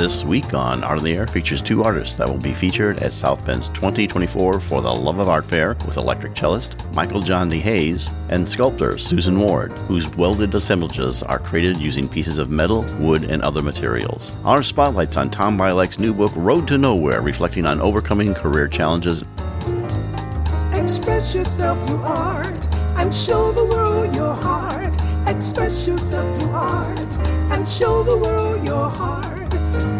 [0.00, 3.12] This week on Art on the Air features two artists that will be featured at
[3.12, 8.14] South Bend's 2024 For the Love of Art Fair with electric cellist Michael Jon DeHays
[8.30, 13.42] and sculptor Susan Ward, whose welded assemblages are created using pieces of metal, wood, and
[13.42, 14.34] other materials.
[14.42, 19.22] Our spotlights on Tom Byelick's new book Road to Nowhere, reflecting on overcoming career challenges.
[20.72, 24.96] Express yourself through art and show the world your heart.
[25.28, 27.18] Express yourself through art
[27.52, 29.39] and show the world your heart.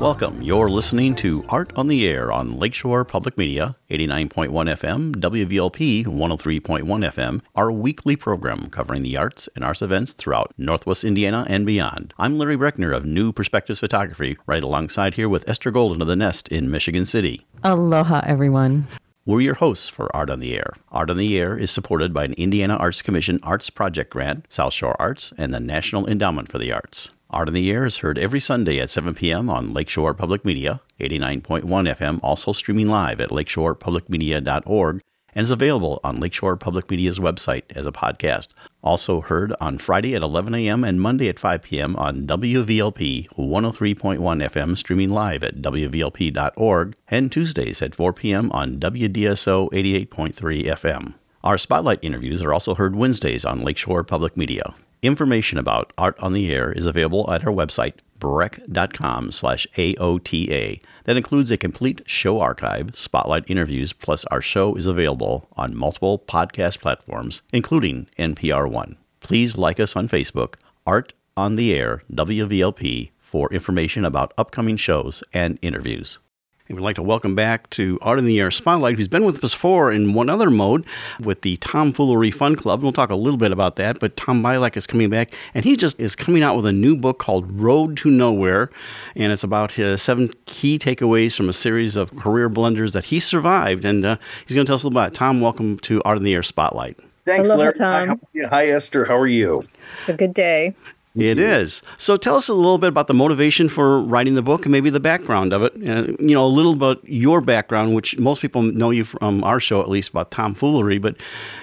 [0.00, 0.42] Welcome.
[0.42, 6.82] You're listening to Art on the Air on Lakeshore Public Media, 89.1 FM, WVLP 103.1
[6.82, 12.12] FM, our weekly program covering the arts and arts events throughout Northwest Indiana and beyond.
[12.18, 16.16] I'm Larry Brechner of New Perspectives Photography, right alongside here with Ester Golden of The
[16.16, 17.46] Nest in Michigan City.
[17.62, 18.88] Aloha, everyone.
[19.26, 20.74] We're your hosts for Art on the Air.
[20.90, 24.74] Art on the Air is supported by an Indiana Arts Commission Arts Project Grant, South
[24.74, 27.10] Shore Arts, and the National Endowment for the Arts.
[27.34, 29.50] Art on the Air is heard every Sunday at 7 p.m.
[29.50, 35.02] on Lakeshore Public Media, 89.1 FM, also streaming live at lakeshorepublicmedia.org,
[35.34, 38.50] and is available on Lakeshore Public Media's website as a podcast.
[38.84, 40.84] Also heard on Friday at 11 a.m.
[40.84, 41.96] and Monday at 5 p.m.
[41.96, 48.52] on WVLP 103.1 FM, streaming live at WVLP.org, and Tuesdays at 4 p.m.
[48.52, 51.14] on WDSO 88.3 FM.
[51.44, 54.72] Our spotlight interviews are also heard Wednesdays on Lakeshore Public Media.
[55.02, 60.80] Information about Art on the Air is available at our website, brech.com slash AOTA.
[61.04, 66.18] That includes a complete show archive, spotlight interviews, plus our show is available on multiple
[66.18, 68.96] podcast platforms, including NPR One.
[69.20, 70.54] Please like us on Facebook,
[70.86, 76.20] Art on the Air, WVLP, for information about upcoming shows and interviews.
[76.66, 79.44] And we'd like to welcome back to Art in the Air Spotlight, who's been with
[79.44, 80.86] us before in one other mode
[81.20, 82.82] with the Tomfoolery Fun Club.
[82.82, 85.76] We'll talk a little bit about that, but Tom Byelick is coming back, and he
[85.76, 88.70] just is coming out with a new book called Road to Nowhere,
[89.14, 93.20] and it's about his seven key takeaways from a series of career blunders that he
[93.20, 95.14] survived, and uh, he's going to tell us a little about it.
[95.14, 96.98] Tom, welcome to Art in the Air Spotlight.
[97.26, 97.74] Thanks, Aloha, Larry.
[97.74, 97.92] Tom.
[97.92, 98.06] Hi,
[98.42, 99.04] how- hi, Ester.
[99.04, 99.64] How are you?
[100.00, 100.74] It's a good day.
[101.14, 101.80] It is.
[101.96, 104.90] So tell us a little bit about the motivation for writing the book and maybe
[104.90, 105.72] the background of it.
[105.76, 109.60] Uh, you know, a little about your background, which most people know you from our
[109.60, 111.16] show, at least about tomfoolery, but,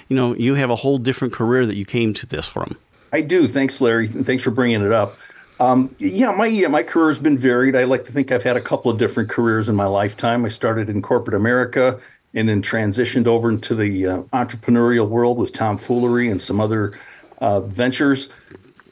[0.07, 2.77] you know, you have a whole different career that you came to this from.
[3.11, 3.45] I do.
[3.45, 4.07] Thanks, Larry.
[4.07, 5.17] Thanks for bringing it up.
[5.59, 7.75] Um, yeah, my yeah, my career has been varied.
[7.75, 10.43] I like to think I've had a couple of different careers in my lifetime.
[10.43, 11.99] I started in corporate America
[12.33, 16.93] and then transitioned over into the uh, entrepreneurial world with tomfoolery and some other
[17.39, 18.29] uh, ventures.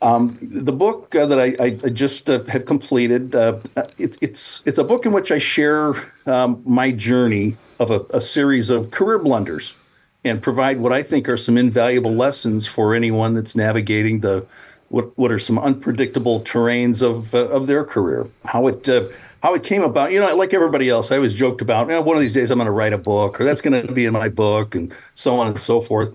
[0.01, 3.59] Um, the book uh, that I, I, just uh, have completed, uh,
[3.97, 5.93] it, it's it's a book in which I share
[6.25, 9.75] um, my journey of a, a series of career blunders
[10.23, 14.45] and provide what I think are some invaluable lessons for anyone that's navigating the
[14.89, 18.27] what what are some unpredictable terrains of uh, of their career.
[18.45, 19.09] How it uh,
[19.41, 22.17] how it came about, you know, like everybody else, I always joked about, "Eh, one
[22.17, 24.13] of these days I'm going to write a book, or that's going to be in
[24.13, 26.13] my book, and so on and so forth.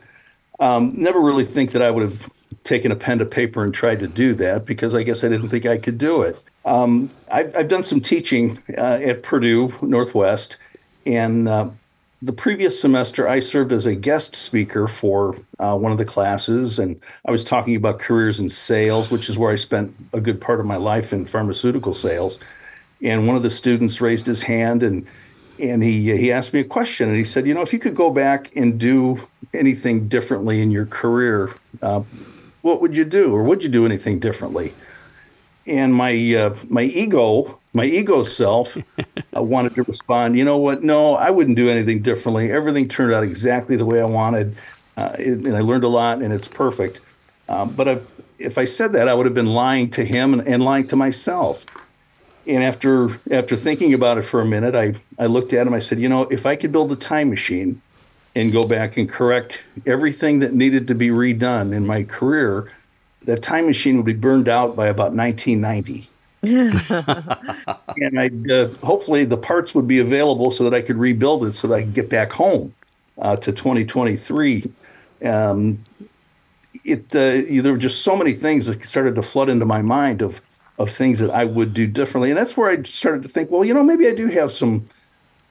[0.61, 2.31] Um, never really think that I would have
[2.63, 5.49] taken a pen to paper and tried to do that because I guess I didn't
[5.49, 6.43] think I could do it.
[6.65, 10.57] Um, I've, I've done some teaching uh, at Purdue Northwest,
[11.05, 11.69] and uh,
[12.23, 16.79] the previous semester I served as a guest speaker for uh, one of the classes,
[16.79, 20.41] and I was talking about careers in sales, which is where I spent a good
[20.41, 22.41] part of my life in pharmaceutical sales.
[23.03, 25.07] And one of the students raised his hand and
[25.61, 27.95] and he he asked me a question and he said, you know, if you could
[27.95, 32.03] go back and do anything differently in your career, uh,
[32.63, 34.73] what would you do, or would you do anything differently?
[35.67, 38.77] And my uh, my ego, my ego self,
[39.37, 40.37] uh, wanted to respond.
[40.37, 40.83] You know what?
[40.83, 42.53] No, I wouldn't do anything differently.
[42.53, 44.57] Everything turned out exactly the way I wanted,
[44.97, 47.01] uh, it, and I learned a lot, and it's perfect.
[47.49, 47.99] Um, but I,
[48.39, 50.97] if I said that, I would have been lying to him and, and lying to
[50.97, 51.67] myself.
[52.47, 55.73] And after after thinking about it for a minute, I, I looked at him.
[55.73, 57.81] I said, you know, if I could build a time machine
[58.35, 62.71] and go back and correct everything that needed to be redone in my career,
[63.25, 66.09] that time machine would be burned out by about 1990.
[66.45, 71.55] and I'd uh, hopefully the parts would be available so that I could rebuild it
[71.55, 72.75] so that I could get back home
[73.17, 74.71] uh, to 2023.
[75.25, 75.83] Um,
[76.85, 80.21] it uh, there were just so many things that started to flood into my mind
[80.21, 80.43] of
[80.79, 83.65] of things that I would do differently, and that's where I started to think, well,
[83.65, 84.87] you know, maybe I do have some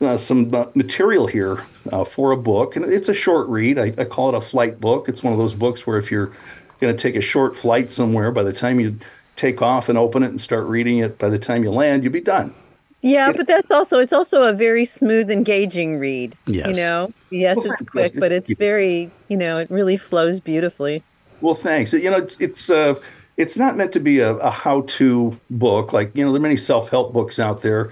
[0.03, 3.79] uh, some uh, material here uh, for a book, and it's a short read.
[3.79, 5.09] I, I, call it a flight book.
[5.09, 6.31] It's one of those books where if you're
[6.79, 8.97] going to take a short flight somewhere, by the time you
[9.35, 12.13] take off and open it and start reading it, by the time you land, you'll
[12.13, 12.53] be done.
[13.01, 16.37] Yeah, but that's also it's also a very smooth, engaging read.
[16.47, 16.69] Yes.
[16.69, 21.03] You know, yes, well, it's quick, but it's very you know it really flows beautifully.
[21.41, 21.91] Well, thanks.
[21.91, 22.95] You know, it's it's uh,
[23.35, 25.91] it's not meant to be a, a how-to book.
[25.91, 27.91] Like you know, there are many self-help books out there,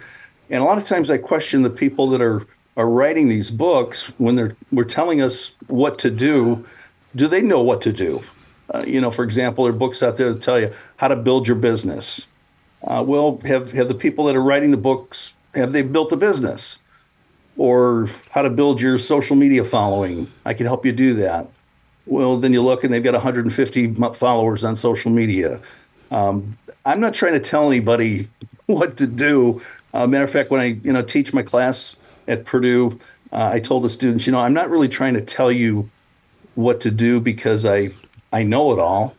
[0.52, 2.46] and a lot of times I question the people that are
[2.78, 6.66] are writing these books when they're we're telling us what to do.
[7.16, 8.22] Do they know what to do?
[8.74, 11.16] Uh, you know, for example, there are books out there that tell you how to
[11.16, 12.28] build your business
[12.84, 16.18] uh, well, have have the people that are writing the books have they built a
[16.18, 16.80] business,
[17.58, 20.32] or how to build your social media following?
[20.46, 21.48] I can help you do that.
[22.08, 25.62] Well, then you look and they've got 150 followers on social media.
[26.10, 28.28] Um, I'm not trying to tell anybody
[28.66, 29.62] what to do.
[29.94, 31.96] Uh, matter of fact, when I you know teach my class
[32.28, 32.98] at Purdue,
[33.32, 35.90] uh, I told the students, you know, I'm not really trying to tell you
[36.56, 37.92] what to do because I
[38.32, 39.16] I know it all.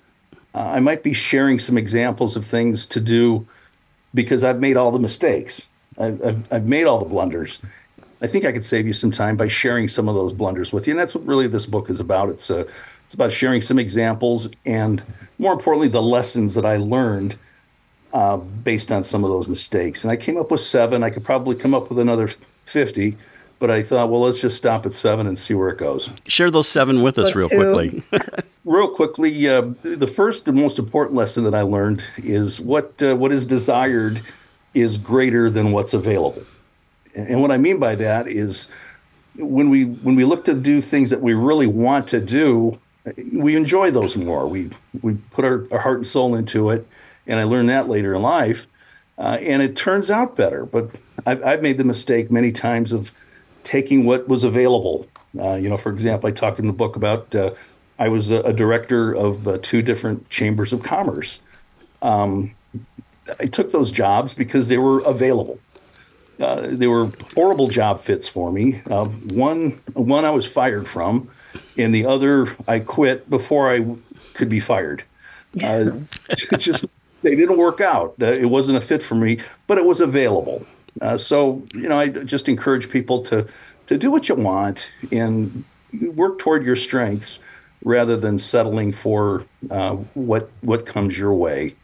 [0.54, 3.46] Uh, I might be sharing some examples of things to do
[4.14, 5.68] because I've made all the mistakes.
[5.98, 7.58] I've, I've, I've, made all the blunders.
[8.20, 10.86] I think I could save you some time by sharing some of those blunders with
[10.86, 10.92] you.
[10.92, 12.28] And that's what really this book is about.
[12.28, 12.64] It's, uh,
[13.04, 15.02] it's about sharing some examples and,
[15.38, 17.36] more importantly, the lessons that I learned
[18.12, 20.04] uh, based on some of those mistakes.
[20.04, 21.02] And I came up with seven.
[21.02, 22.28] I could probably come up with another
[22.66, 23.16] 50
[23.62, 26.10] but I thought, well, let's just stop at seven and see where it goes.
[26.26, 28.02] Share those seven with us real quickly.
[28.64, 33.14] real quickly, uh, the first and most important lesson that I learned is what uh,
[33.14, 34.20] what is desired
[34.74, 36.42] is greater than what's available.
[37.14, 38.68] And what I mean by that is
[39.36, 42.76] when we when we look to do things that we really want to do,
[43.32, 44.48] we enjoy those more.
[44.48, 44.70] We
[45.02, 46.84] we put our, our heart and soul into it,
[47.26, 48.66] and I learned that later in life,
[49.18, 50.66] uh, and it turns out better.
[50.66, 50.90] But
[51.26, 53.12] I've, I've made the mistake many times of
[53.62, 55.06] taking what was available.
[55.38, 57.52] Uh, you know, for example, I talk in the book about uh,
[57.98, 61.40] I was a, a director of uh, two different chambers of commerce.
[62.00, 62.54] Um,
[63.38, 65.58] I took those jobs because they were available.
[66.40, 68.82] Uh, they were horrible job fits for me.
[68.90, 71.30] Uh, one, one I was fired from,
[71.78, 73.96] and the other I quit before I
[74.34, 75.04] could be fired.
[75.62, 75.92] Uh,
[76.58, 76.84] just
[77.22, 78.14] they didn't work out.
[78.18, 80.66] it wasn't a fit for me, but it was available.
[81.00, 83.46] Uh, so you know, I just encourage people to
[83.86, 85.64] to do what you want and
[86.14, 87.40] work toward your strengths
[87.84, 91.74] rather than settling for uh, what what comes your way.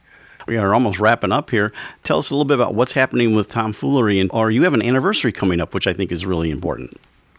[0.46, 1.72] We are almost wrapping up here.
[2.04, 4.82] Tell us a little bit about what's happening with tomfoolery, and or you have an
[4.82, 6.94] anniversary coming up, which I think is really important.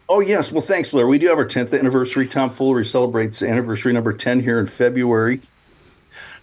[0.07, 1.07] Oh yes, well thanks, Larry.
[1.07, 2.27] We do have our 10th anniversary.
[2.27, 5.41] Tomfoolery celebrates anniversary number 10 here in February.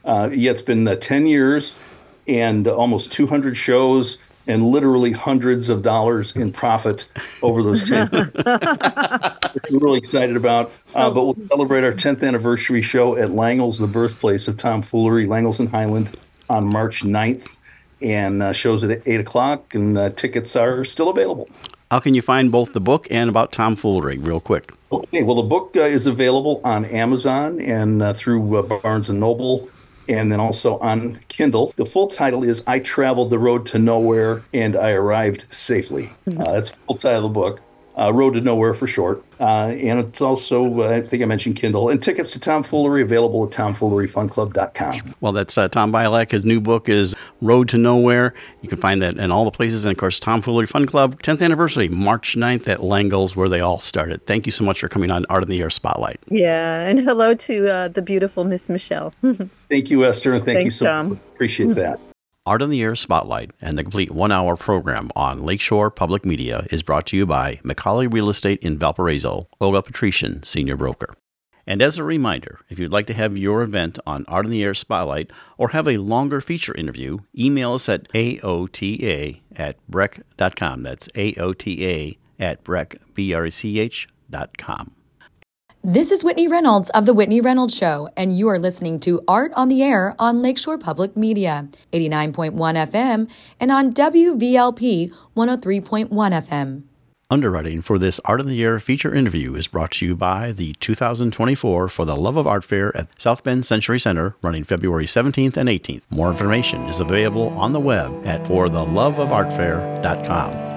[0.07, 1.75] Uh, yeah, it's been uh, 10 years
[2.29, 7.09] and almost 200 shows and literally hundreds of dollars in profit
[7.43, 10.71] over those 10 years, which we're really excited about.
[10.95, 15.59] Uh, but we'll celebrate our 10th anniversary show at Langel's, the birthplace of tomfoolery, Langel's
[15.59, 16.17] and Highland,
[16.49, 17.57] on March 9th.
[18.03, 21.49] And uh, shows at 8 o'clock, and uh, tickets are still available.
[21.91, 24.71] How can you find both the book and about tomfoolery, real quick?
[24.93, 29.19] Okay, well, the book uh, is available on Amazon and uh, through uh, Barnes and
[29.19, 29.71] Noble
[30.09, 31.73] and then also on Kindle.
[31.77, 36.13] The full title is I Traveled the Road to Nowhere and I Arrived Safely.
[36.27, 36.41] Mm-hmm.
[36.41, 37.61] Uh, that's the full title of the book
[37.99, 39.25] uh, Road to Nowhere for short.
[39.41, 41.89] Uh, and it's also, uh, I think I mentioned Kindle.
[41.89, 45.15] And tickets to Tomfoolery available at tomfooleryfunclub.com.
[45.21, 46.31] Well, that's uh, Tom Byelick.
[46.31, 48.35] His new book is Road to Nowhere.
[48.63, 49.85] You can find that in all the places.
[49.85, 53.81] And of course, Tomfoolery Fun Club, 10th anniversary, March 9th at Langel's, where they all
[53.81, 54.25] started.
[54.27, 56.21] Thank you so much for coming on Art in the Air Spotlight.
[56.29, 56.81] Yeah.
[56.81, 59.13] And hello to uh, the beautiful Miss Michelle.
[59.69, 60.35] thank you, Ester.
[60.35, 61.09] And thank Thanks, you so Tom.
[61.11, 61.19] much.
[61.35, 62.01] Appreciate that.
[62.47, 66.65] Art on the Air Spotlight and the complete one hour program on Lakeshore Public Media
[66.71, 71.13] is brought to you by McColly Real Estate in Valparaiso, Olga Patrician, Senior Broker.
[71.67, 74.63] And as a reminder, if you'd like to have your event on Art on the
[74.63, 80.85] Air Spotlight or have a longer feature interview, email us at aota at brech.com.
[80.85, 84.96] That's aota at brech, B-R-E-C-H, dot com.
[85.89, 89.53] This is Whitney Reynolds of The Whitney Reynolds Show, and you are listening to Art
[89.55, 92.55] on the Air on Lakeshore Public Media, 89.1
[92.91, 96.83] FM, and on WVLP 103.1 FM.
[97.31, 100.73] Underwriting for this Art on the Air feature interview is brought to you by the
[100.81, 105.57] 2024 For the Love of Art Fair at South Bend Century Center, running February 17th
[105.57, 106.11] and 18th.
[106.11, 110.76] More information is available on the web at fortheloveofartfair.com.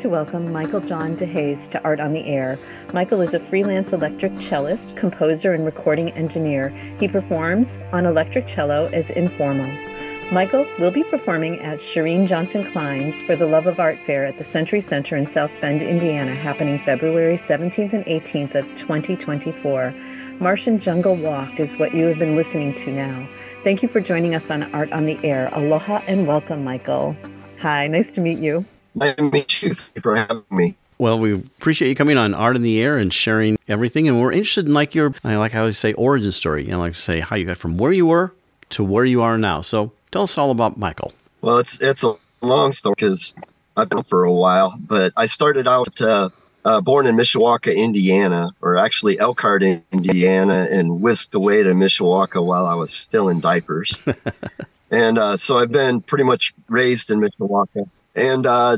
[0.00, 2.58] to welcome Michael Jon DeHays to Art on the Air.
[2.94, 6.70] Michael is a freelance electric cellist, composer, and recording engineer.
[6.98, 10.32] He performs on electric cello as Impphormal.
[10.32, 14.38] Michael will be performing at Shireen Johnson Klein's for the Love of Art Fair at
[14.38, 19.94] the Century Center in South Bend, Indiana, happening February 17th and 18th of 2024.
[20.38, 23.28] Martian Jungle Walk is what you have been listening to now.
[23.64, 25.50] Thank you for joining us on Art on the Air.
[25.52, 27.14] Aloha and welcome, Michael.
[27.60, 28.64] Hi, nice to meet you.
[28.98, 29.74] To meet you.
[29.74, 30.76] Thank you for having me.
[30.98, 34.06] Well, we appreciate you coming on Art in the Air and sharing everything.
[34.06, 36.64] And we're interested in like your, like I always say, origin story.
[36.64, 38.34] You know, like to say how you got from where you were
[38.70, 39.62] to where you are now.
[39.62, 41.12] So Tell us all about Michael.
[41.40, 43.34] Well, it's it's a long story because
[43.76, 46.30] I've been for a while, but I started out uh,
[46.64, 52.66] uh, born in Mishawaka, Indiana, or actually Elkhart, Indiana, and whisked away to Mishawaka while
[52.66, 54.02] I was still in diapers.
[54.90, 57.88] and uh, so I've been pretty much raised in Mishawaka.
[58.20, 58.76] And uh,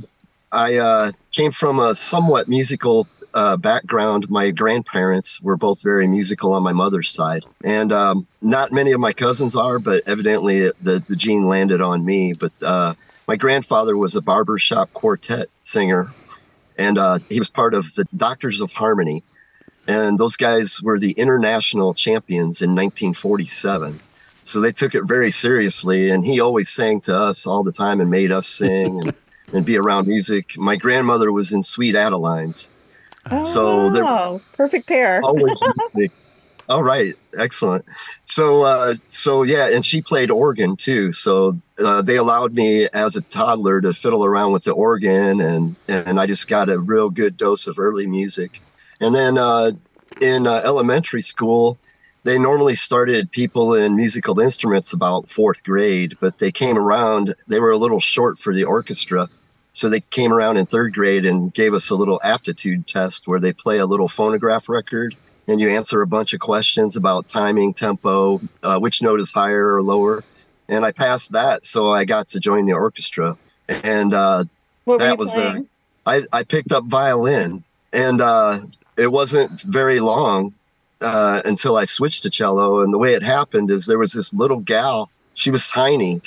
[0.53, 6.53] I uh, came from a somewhat musical uh, background, my grandparents were both very musical
[6.53, 11.03] on my mother's side, and um, not many of my cousins are, but evidently the
[11.09, 12.35] the gene landed on me.
[12.35, 12.95] But uh,
[13.27, 16.13] my grandfather was a barbershop quartet singer,
[16.79, 19.25] and uh, he was part of the Doctors of Harmony,
[19.89, 23.99] and those guys were the international champions in 1947.
[24.45, 28.01] So they took it very seriously, and he always sang to us all the time
[28.01, 29.01] and made us sing.
[29.01, 29.15] And,
[29.53, 30.57] and be around music.
[30.57, 32.73] My grandmother was in Sweet Adelines,
[33.31, 35.21] Oh, so they're perfect pair.
[35.23, 35.61] always
[35.95, 36.13] music.
[36.69, 37.85] All right, excellent.
[38.25, 41.13] So, uh, so yeah, and she played organ too.
[41.13, 45.77] So uh, they allowed me as a toddler to fiddle around with the organ, and
[45.89, 48.61] and I just got a real good dose of early music.
[49.01, 49.73] And then uh,
[50.21, 51.79] in uh, elementary school,
[52.25, 57.35] they normally started people in musical instruments about fourth grade, but they came around.
[57.49, 59.29] They were a little short for the orchestra,
[59.73, 63.41] so they came around in third grade and gave us a little aptitude test where
[63.41, 65.17] they play a little phonograph record
[65.49, 69.75] and you answer a bunch of questions about timing, tempo, uh, which note is higher
[69.75, 70.25] or lower.
[70.69, 73.37] And I passed that, so I got to join the orchestra.
[73.69, 74.45] And uh,
[74.87, 75.61] that was uh,
[76.07, 78.61] a, I, I picked up violin, and uh,
[78.97, 80.55] it wasn't very long
[81.01, 82.81] uh, until I switched to cello.
[82.81, 85.11] And the way it happened is there was this little gal.
[85.35, 86.21] She was tiny,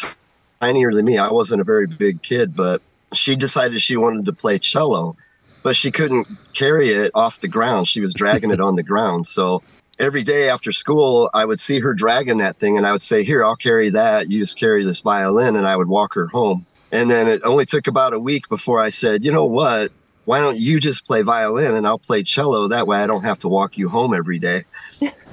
[0.62, 1.18] tinier than me.
[1.18, 2.82] I wasn't a very big kid, but
[3.14, 5.16] she decided she wanted to play cello,
[5.64, 7.88] but she couldn't carry it off the ground.
[7.88, 9.28] She was dragging it on the ground.
[9.28, 9.64] So
[10.00, 13.24] every day after school, I would see her dragging that thing and I would say,
[13.24, 14.30] Here, I'll carry that.
[14.30, 15.56] You just carry this violin.
[15.56, 16.66] And I would walk her home.
[16.92, 19.92] And then it only took about a week before I said, You know what?
[20.26, 22.68] Why don't you just play violin and I'll play cello?
[22.68, 24.64] That way I don't have to walk you home every day.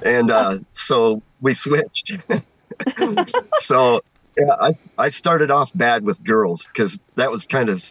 [0.05, 2.13] and uh, so we switched.
[3.59, 4.01] so
[4.37, 7.83] yeah, I I started off bad with girls because that was kind of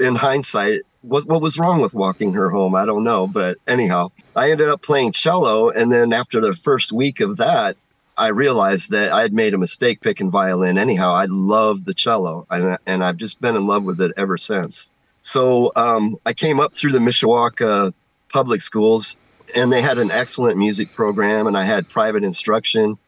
[0.00, 0.82] in hindsight.
[1.02, 2.74] What what was wrong with walking her home?
[2.74, 6.92] I don't know, but anyhow, I ended up playing cello, and then after the first
[6.92, 7.76] week of that,
[8.16, 10.78] I realized that I had made a mistake picking violin.
[10.78, 14.38] Anyhow, I love the cello, and and I've just been in love with it ever
[14.38, 14.88] since.
[15.22, 17.92] So um, I came up through the Mishawaka
[18.32, 19.18] public schools,
[19.54, 22.98] and they had an excellent music program, and I had private instruction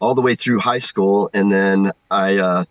[0.00, 2.64] all the way through high school, and then I uh,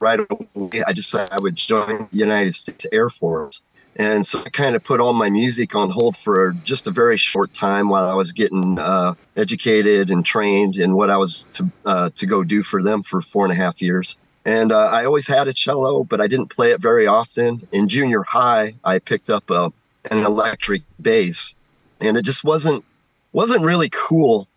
[0.00, 0.82] right away.
[0.86, 3.62] I decided I would join the United States Air Force,
[3.96, 7.16] and so I kind of put all my music on hold for just a very
[7.16, 11.70] short time while I was getting uh, educated and trained in what I was to
[11.84, 14.16] uh, to go do for them for four and a half years.
[14.46, 17.66] And uh, I always had a cello, but I didn't play it very often.
[17.72, 19.70] In junior high, I picked up a,
[20.10, 21.54] an electric bass,
[22.00, 22.84] and it just wasn't
[23.32, 24.48] wasn't really cool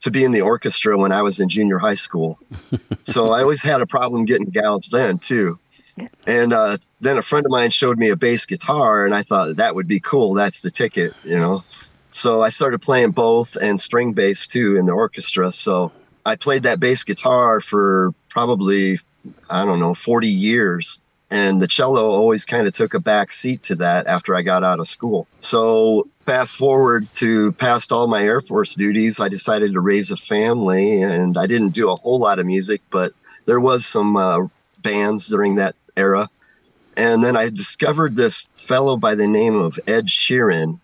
[0.00, 2.38] to be in the orchestra when I was in junior high school.
[3.04, 5.58] so I always had a problem getting gals then too.
[6.26, 9.56] And uh, then a friend of mine showed me a bass guitar, and I thought
[9.56, 10.32] that would be cool.
[10.34, 11.62] That's the ticket, you know.
[12.10, 15.52] So I started playing both and string bass too in the orchestra.
[15.52, 15.92] So
[16.24, 18.98] I played that bass guitar for probably
[19.50, 23.62] I don't know 40 years and the cello always kind of took a back seat
[23.64, 25.26] to that after I got out of school.
[25.38, 30.16] So fast forward to past all my Air Force duties, I decided to raise a
[30.16, 33.12] family, and I didn't do a whole lot of music, but
[33.46, 34.46] there was some uh,
[34.82, 36.28] bands during that era.
[36.96, 40.78] And then I discovered this fellow by the name of Ed Sheeran.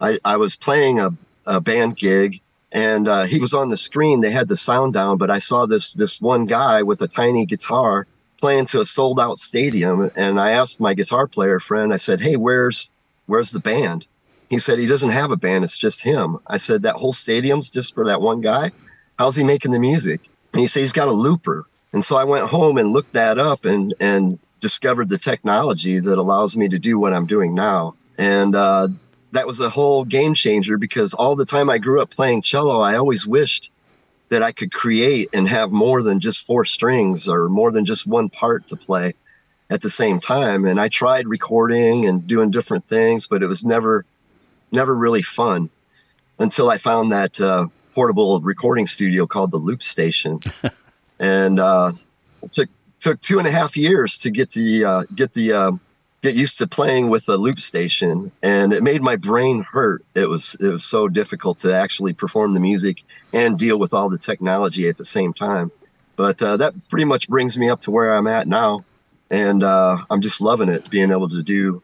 [0.00, 1.10] I, I was playing a,
[1.46, 2.40] a band gig
[2.72, 4.20] and uh, he was on the screen.
[4.20, 7.44] They had the sound down, but I saw this this one guy with a tiny
[7.44, 8.06] guitar
[8.40, 12.20] playing to a sold out stadium and I asked my guitar player friend, I said,
[12.20, 12.94] Hey, where's
[13.26, 14.06] where's the band?
[14.48, 16.38] He said he doesn't have a band, it's just him.
[16.46, 18.72] I said, That whole stadium's just for that one guy?
[19.18, 20.28] How's he making the music?
[20.52, 21.66] And he said he's got a looper.
[21.92, 26.18] And so I went home and looked that up and and discovered the technology that
[26.18, 27.94] allows me to do what I'm doing now.
[28.18, 28.88] And uh,
[29.32, 32.80] that was a whole game changer because all the time I grew up playing cello,
[32.80, 33.72] I always wished
[34.30, 38.06] that I could create and have more than just four strings or more than just
[38.06, 39.12] one part to play
[39.70, 40.64] at the same time.
[40.64, 44.04] And I tried recording and doing different things, but it was never,
[44.72, 45.68] never really fun
[46.38, 50.40] until I found that uh, portable recording studio called the Loop Station.
[51.20, 51.92] and uh,
[52.42, 52.68] it took
[53.00, 55.80] took two and a half years to get the uh, get the um,
[56.22, 60.04] get used to playing with a loop station and it made my brain hurt.
[60.14, 64.10] It was it was so difficult to actually perform the music and deal with all
[64.10, 65.70] the technology at the same time.
[66.16, 68.84] But uh, that pretty much brings me up to where i'm at now
[69.30, 71.82] and uh, i'm just loving it being able to do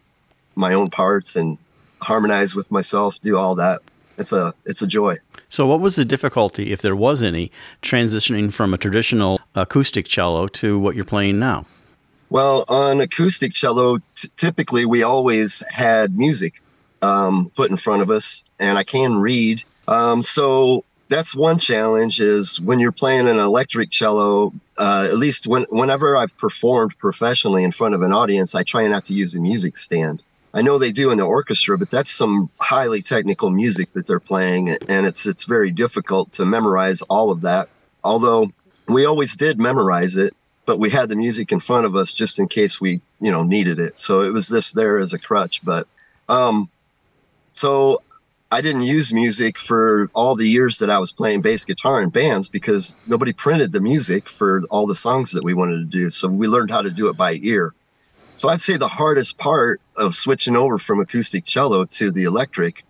[0.57, 1.57] my own parts and
[2.03, 3.81] harmonize with myself do all that.
[4.19, 5.17] It's a it's a joy.
[5.49, 7.53] So, what was the difficulty, if there was any,
[7.83, 11.67] transitioning from a traditional acoustic cello to what you're playing now?
[12.29, 16.61] Well, on acoustic cello, t- typically we always had music
[17.03, 19.63] um, put in front of us, and I can read.
[19.87, 25.47] Um, so that's one challenge is when you're playing an electric cello uh, at least
[25.47, 29.35] when, whenever i've performed professionally in front of an audience i try not to use
[29.35, 30.23] a music stand
[30.55, 34.21] i know they do in the orchestra but that's some highly technical music that they're
[34.21, 37.69] playing and it's it's very difficult to memorize all of that
[38.03, 38.51] although
[38.89, 40.35] we always did memorize it
[40.67, 43.43] but we had the music in front of us just in case we, you know,
[43.43, 43.99] needed it.
[43.99, 45.65] So it was this there as a crutch.
[45.65, 45.87] But
[46.29, 46.69] um,
[47.53, 48.03] so
[48.51, 52.11] I didn't use music for all the years that I was playing bass guitar in
[52.11, 56.11] bands because nobody printed the music for all the songs that we wanted to do.
[56.11, 57.73] So we learned how to do it by ear.
[58.35, 62.85] So I'd say the hardest part of switching over from acoustic cello to the electric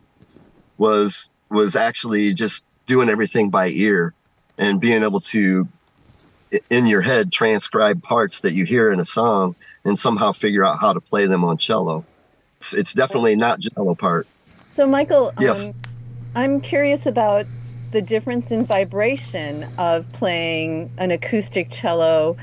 [0.78, 4.12] was was actually just doing everything by ear
[4.58, 5.68] and being able to
[6.70, 10.78] in your head transcribe parts that you hear in a song and somehow figure out
[10.78, 12.04] how to play them on cello.
[12.58, 14.26] It's, it's definitely not cello part.
[14.68, 15.68] So, Michael, yes.
[15.68, 15.74] Um,
[16.34, 17.46] I'm curious about
[17.92, 22.36] the difference in vibration of playing an acoustic cello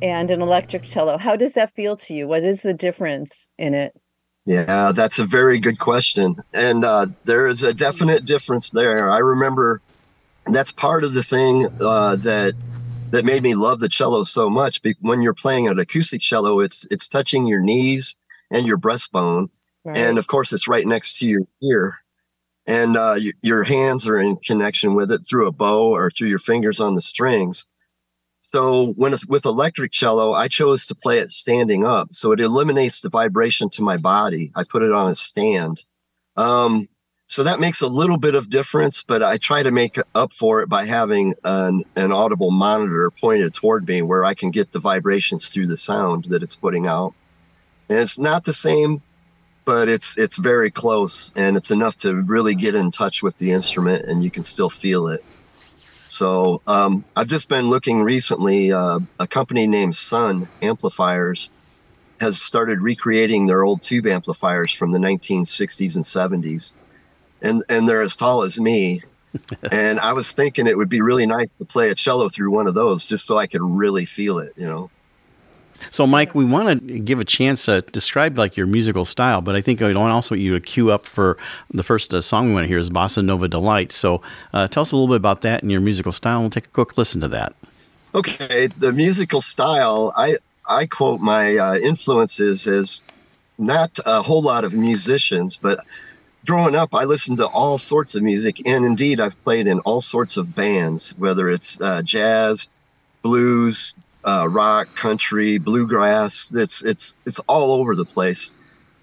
[0.00, 1.18] and an electric cello.
[1.18, 2.28] How does that feel to you?
[2.28, 3.94] What is the difference in it?
[4.46, 6.36] Yeah, that's a very good question.
[6.54, 9.10] And uh, there is a definite difference there.
[9.10, 9.82] I remember
[10.46, 12.54] that's part of the thing uh, that
[13.10, 14.80] that made me love the cello so much.
[15.00, 18.16] When you're playing an acoustic cello, it's it's touching your knees
[18.50, 19.48] and your breastbone,
[19.84, 19.96] right.
[19.96, 21.94] and of course, it's right next to your ear,
[22.66, 26.28] and uh, your, your hands are in connection with it through a bow or through
[26.28, 27.66] your fingers on the strings.
[28.40, 33.00] So when with electric cello, I chose to play it standing up, so it eliminates
[33.00, 34.52] the vibration to my body.
[34.54, 35.84] I put it on a stand.
[36.36, 36.88] Um,
[37.28, 40.62] so that makes a little bit of difference, but I try to make up for
[40.62, 44.78] it by having an, an audible monitor pointed toward me where I can get the
[44.78, 47.12] vibrations through the sound that it's putting out.
[47.90, 49.02] And it's not the same,
[49.66, 53.52] but it's it's very close and it's enough to really get in touch with the
[53.52, 55.22] instrument and you can still feel it.
[56.08, 58.72] So um, I've just been looking recently.
[58.72, 61.50] Uh, a company named Sunn Amplifiers
[62.22, 66.72] has started recreating their old tube amplifiers from the 1960s and 70s
[67.42, 69.02] and and they're as tall as me.
[69.72, 72.66] and I was thinking it would be really nice to play a cello through one
[72.66, 74.90] of those just so I could really feel it, you know.
[75.90, 79.54] So, Mike, we want to give a chance to describe like your musical style, but
[79.54, 81.36] I think I also want you to cue up for
[81.70, 83.92] the first uh, song we want to hear is Bossa Nova Delight.
[83.92, 84.20] So,
[84.52, 86.40] uh, tell us a little bit about that and your musical style.
[86.40, 87.54] We'll take a quick listen to that.
[88.14, 90.12] Okay, the musical style.
[90.16, 93.02] I I quote my uh, influences as
[93.58, 95.84] not a whole lot of musicians, but
[96.46, 100.00] growing up, I listened to all sorts of music, and indeed, I've played in all
[100.00, 102.68] sorts of bands, whether it's uh, jazz,
[103.22, 106.52] blues, uh, rock, country, bluegrass.
[106.54, 108.52] It's it's it's all over the place,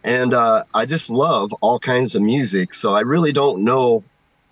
[0.04, 2.74] and uh, I just love all kinds of music.
[2.74, 4.04] So I really don't know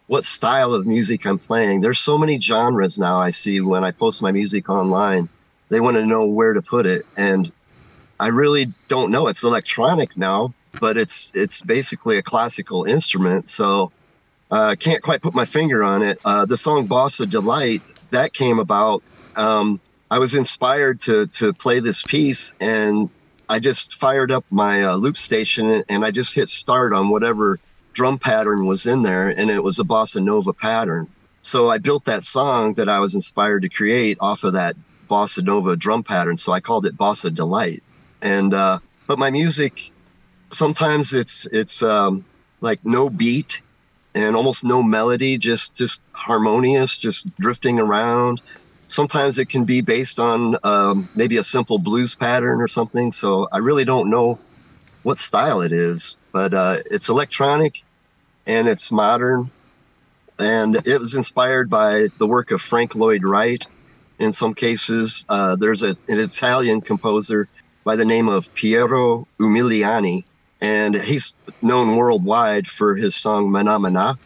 [0.08, 1.82] what style of music I'm playing.
[1.82, 3.20] There's so many genres now.
[3.20, 5.30] I see when I post my music online,
[5.70, 7.52] they want to know where to put it, and
[8.20, 9.28] I really don't know.
[9.28, 13.48] It's electronic now, but it's it's basically a classical instrument.
[13.50, 13.92] So
[14.52, 16.18] uh, I uh, can't quite put my finger on it.
[16.26, 17.82] Uh, the song "Bossa Delight"
[18.12, 19.04] that came about.
[19.36, 19.80] Um,
[20.12, 23.10] I was inspired to to play this piece, and
[23.50, 27.60] I just fired up my uh, loop station and I just hit start on whatever
[27.94, 31.08] drum pattern was in there, and it was a bossa nova pattern.
[31.42, 34.76] So I built that song that I was inspired to create off of that
[35.10, 36.38] bossa nova drum pattern.
[36.38, 37.84] So I called it Bossa Delight.
[38.22, 39.93] And uh, but my music
[40.54, 42.26] sometimes it's it's um,
[42.62, 43.62] like no beat
[44.16, 48.42] and almost no melody, just just harmonious, just drifting around.
[48.88, 53.12] sometimes it can be based on um, maybe a simple blues pattern or something.
[53.12, 54.40] So I really don't know
[55.04, 57.84] what style it is, but uh, it's electronic
[58.46, 59.50] and it's modern.
[60.40, 63.66] And it was inspired by the work of Frank Lloyd Wright.
[64.20, 67.48] In some cases, uh, there's a, an Italian composer
[67.84, 70.24] by the name of Piero Umiliani,
[70.64, 74.18] and he's known worldwide for his song Mah Nà Mah Nà,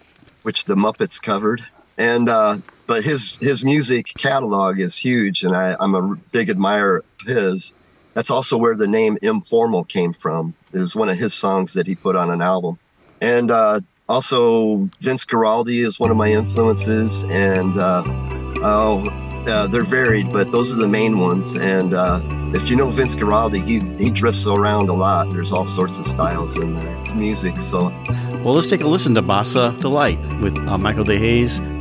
[0.44, 1.66] which the Muppets covered.
[1.98, 6.98] And uh, but his his music catalog is huge, and I, I'm a big admirer
[7.00, 7.74] of his.
[8.14, 10.54] That's also where the name Impphormal came from.
[10.74, 12.78] Is one of his songs that he put on an album,
[13.20, 18.04] and uh, also Vince Guaraldi is one of my influences, and uh,
[18.62, 19.04] oh,
[19.48, 21.56] uh, they're varied, but those are the main ones.
[21.56, 22.20] And uh,
[22.54, 25.32] if you know Vince Guaraldi, he he drifts around a lot.
[25.32, 27.62] There's all sorts of styles in their music.
[27.62, 27.90] So,
[28.44, 31.77] well, let's take a listen to Bossa Delight with uh, Michael DeHays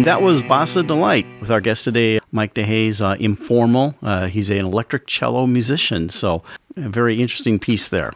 [0.00, 3.94] And that was Bossa Delight with our guest today, Mike DeHays, uh, Impphormal.
[4.02, 6.08] Uh, he's an electric cello musician.
[6.08, 6.42] So,
[6.74, 8.14] a very interesting piece there.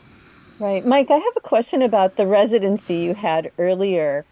[0.59, 0.83] Right.
[0.87, 4.25] Mike, I have a question about the residency you had earlier.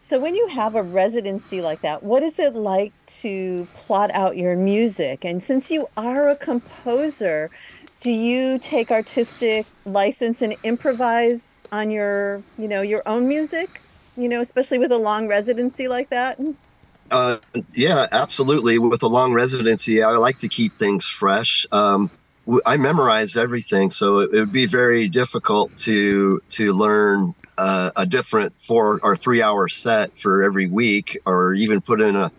[0.00, 2.92] So, when you have a residency like that, what is it like
[3.22, 5.24] to plot out your music?
[5.24, 7.50] And since you are a composer,
[8.00, 13.80] do you take artistic license and improvise on your, you know, your own music?
[14.18, 16.38] You know, especially with a long residency like that?
[17.10, 17.38] Uh,
[17.74, 18.78] yeah, absolutely.
[18.78, 21.66] With a long residency, I like to keep things fresh.
[21.72, 22.10] Um,
[22.64, 28.06] I memorize everything, so it, it, would be very difficult to to learn uh, a
[28.06, 32.32] different four or three hour set for every week, or even put in a,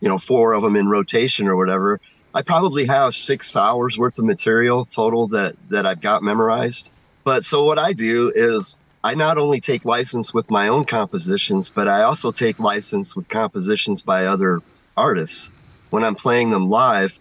[0.00, 2.00] you know, four of them in rotation or whatever.
[2.34, 6.92] I probably have six hours worth of material total that that I've got memorized.
[7.24, 8.76] But so what I do is
[9.06, 13.28] I not only take license with my own compositions, but I also take license with
[13.28, 14.60] compositions by other
[14.96, 15.52] artists.
[15.90, 17.20] When I'm playing them live,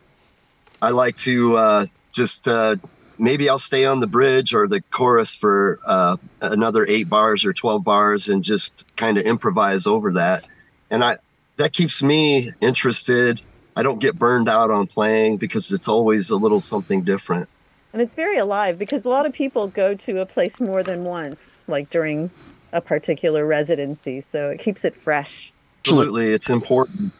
[0.81, 2.77] I like to uh, just uh,
[3.19, 7.53] maybe I'll stay on the bridge or the chorus for uh, another eight bars or
[7.53, 10.47] 12 bars and just kind of improvise over that.
[10.89, 11.17] And I,
[11.57, 13.43] that keeps me interested.
[13.75, 17.47] I don't get burned out on playing because it's always a little something different
[17.95, 21.05] and it's very alive because a lot of people go to a place more than
[21.05, 22.29] once like during
[22.73, 27.13] a particular residency so it keeps it fresh absolutely it's important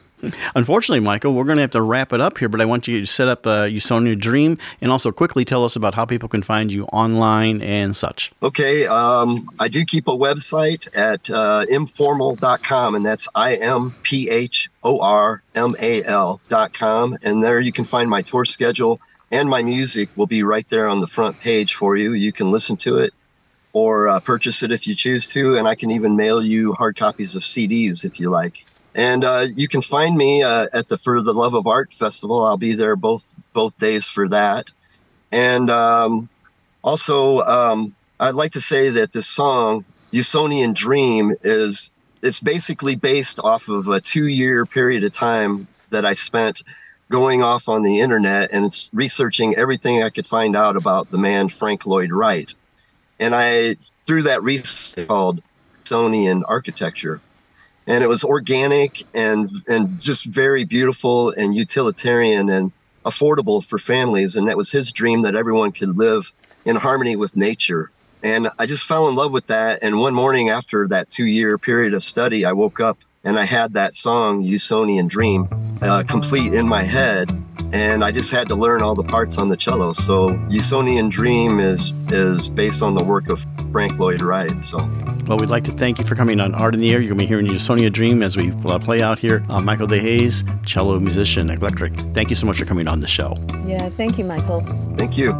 [0.55, 2.99] Unfortunately, Michael, we're going to have to wrap it up here, but I want you
[3.01, 6.41] to set up uh, Usonia Dream and also quickly tell us about how people can
[6.41, 8.31] find you online and such.
[8.41, 8.88] Okay.
[8.88, 14.69] Um, I do keep a website at uh, impphormal.com, and that's I M P H
[14.83, 17.17] O R M A L.com.
[17.23, 18.99] And there you can find my tour schedule
[19.31, 22.13] and my music will be right there on the front page for you.
[22.13, 23.13] You can listen to it
[23.73, 26.95] or uh, purchase it if you choose to, and I can even mail you hard
[26.95, 28.65] copies of CDs if you like.
[28.93, 32.45] And uh, you can find me uh, at the For the Love of Art Festival.
[32.45, 34.71] I'll be there both both days for that.
[35.33, 36.29] And um,
[36.81, 39.83] also, um, I'd like to say that this song,
[40.13, 46.05] Usonian Dream, is it's basically based off of a two year period of time that
[46.05, 46.63] I spent
[47.09, 51.49] going off on the internet and researching everything I could find out about the man
[51.49, 52.53] Frank Lloyd Wright.
[53.19, 55.41] And I, through that research called
[55.83, 57.21] Usonian architecture,
[57.87, 62.71] and it was organic and and just very beautiful and utilitarian and
[63.05, 64.35] affordable for families.
[64.35, 66.31] And that was his dream that everyone could live
[66.65, 67.91] in harmony with nature.
[68.23, 69.83] And I just fell in love with that.
[69.83, 73.43] And one morning after that two year period of study, I woke up and I
[73.43, 75.49] had that song Usonian Dream
[75.81, 77.31] uh, complete in my head,
[77.73, 79.91] and I just had to learn all the parts on the cello.
[79.91, 84.63] So Usonian Dream is is based on the work of Frank Lloyd Wright.
[84.63, 84.77] So.
[85.27, 87.01] Well, we'd like to thank you for coming on Art in the Air.
[87.01, 89.43] You're going to be hearing Usonia Dream as we uh, play out here.
[89.49, 91.95] Uh, Michael DeHays, cello musician, electric.
[92.13, 93.35] Thank you so much for coming on the show.
[93.65, 94.61] Yeah, thank you, Michael.
[94.95, 95.33] Thank you.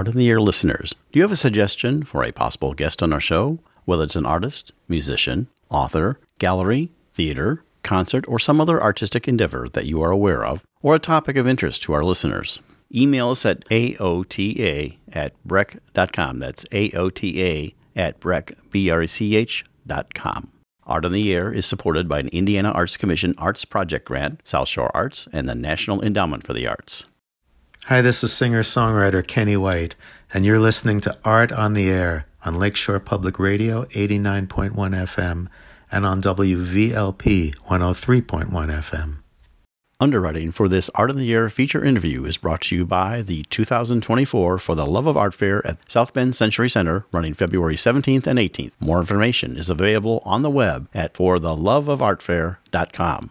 [0.00, 3.12] Art on the Air listeners, do you have a suggestion for a possible guest on
[3.12, 3.58] our show?
[3.84, 9.84] Whether it's an artist, musician, author, gallery, theater, concert, or some other artistic endeavor that
[9.84, 12.62] you are aware of, or a topic of interest to our listeners.
[12.94, 16.38] Email us at aota at brech.com.
[16.38, 20.50] That's aota at brech, B-R-E-C-H dot com.
[20.86, 24.68] Art on the Air is supported by an Indiana Arts Commission Arts Project Grant, South
[24.68, 27.04] Shore Arts, and the National Endowment for the Arts.
[27.86, 29.96] Hi, this is singer songwriter Kenny White,
[30.34, 35.46] and you're listening to Art on the Air on Lakeshore Public Radio 89.1 FM
[35.90, 39.16] and on WVLP 103.1 FM.
[39.98, 43.44] Underwriting for this Art on the Air feature interview is brought to you by the
[43.44, 48.26] 2024 For the Love of Art Fair at South Bend Century Center, running February 17th
[48.26, 48.74] and 18th.
[48.78, 53.30] More information is available on the web at fortheloveofartfair.com.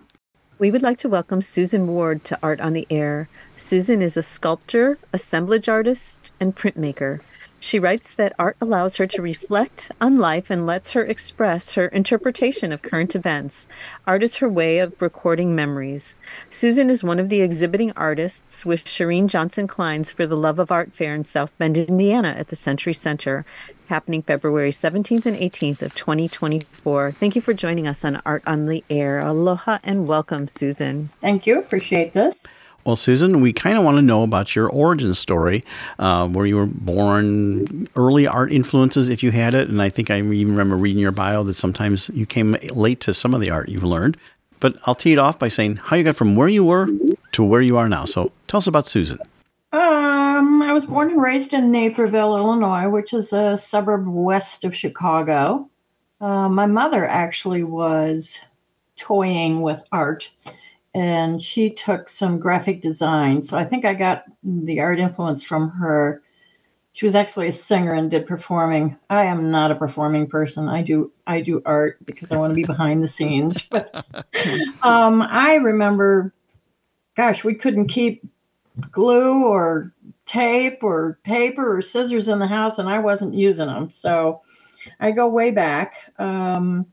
[0.59, 3.29] We would like to welcome Susan Ward to Art on the Air.
[3.55, 7.21] Susan is a sculptor, assemblage artist, and printmaker.
[7.59, 11.87] She writes that art allows her to reflect on life and lets her express her
[11.87, 13.67] interpretation of current events.
[14.07, 16.15] Art is her way of recording memories.
[16.49, 20.71] Susan is one of the exhibiting artists with Shireen Johnson Klein's for the Love of
[20.71, 23.45] Art Fair in South Bend, Indiana at the Century Center,
[23.87, 27.11] happening February 17th and 18th of 2024.
[27.13, 29.19] Thank you for joining us on Art on the Air.
[29.19, 31.09] Aloha and welcome, Susan.
[31.19, 31.59] Thank you.
[31.59, 32.41] Appreciate this.
[32.85, 35.63] Well, Susan, we kind of want to know about your origin story,
[35.99, 39.69] uh, where you were born, early art influences, if you had it.
[39.69, 43.13] And I think I even remember reading your bio that sometimes you came late to
[43.13, 44.17] some of the art you've learned.
[44.59, 46.89] But I'll tee it off by saying how you got from where you were
[47.33, 48.05] to where you are now.
[48.05, 49.19] So tell us about Susan.
[49.71, 54.75] Um, I was born and raised in Naperville, Illinois, which is a suburb west of
[54.75, 55.69] Chicago.
[56.19, 58.39] Uh, my mother actually was
[58.97, 60.31] toying with art
[60.93, 63.43] and she took some graphic design.
[63.43, 66.21] So I think I got the art influence from her.
[66.93, 68.97] She was actually a singer and did performing.
[69.09, 70.67] I am not a performing person.
[70.67, 73.67] I do I do art because I want to be behind the scenes.
[73.67, 74.05] But
[74.81, 76.33] um, I remember,
[77.15, 78.27] gosh, we couldn't keep
[78.91, 79.93] glue or
[80.25, 83.91] tape or paper or scissors in the house, and I wasn't using them.
[83.91, 84.41] So
[84.99, 85.95] I go way back.
[86.17, 86.87] Um,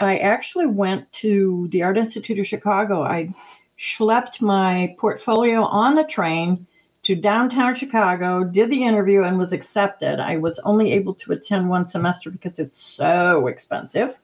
[0.00, 3.02] I actually went to the Art Institute of Chicago.
[3.02, 3.34] I
[3.78, 6.66] schlepped my portfolio on the train
[7.02, 10.20] to downtown Chicago, did the interview, and was accepted.
[10.20, 14.18] I was only able to attend one semester because it's so expensive.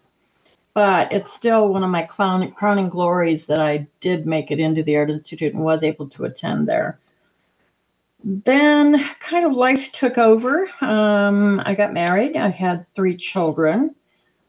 [0.74, 4.82] But it's still one of my crowning, crowning glories that I did make it into
[4.82, 6.98] the Art Institute and was able to attend there.
[8.22, 10.68] Then, kind of life took over.
[10.82, 12.36] Um, I got married.
[12.36, 13.94] I had three children.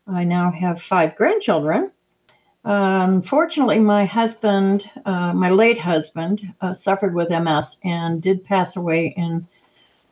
[0.08, 1.92] I now have five grandchildren.
[2.64, 9.14] unfortunately, my husband, uh, my late husband, uh, suffered with MS and did pass away
[9.16, 9.48] in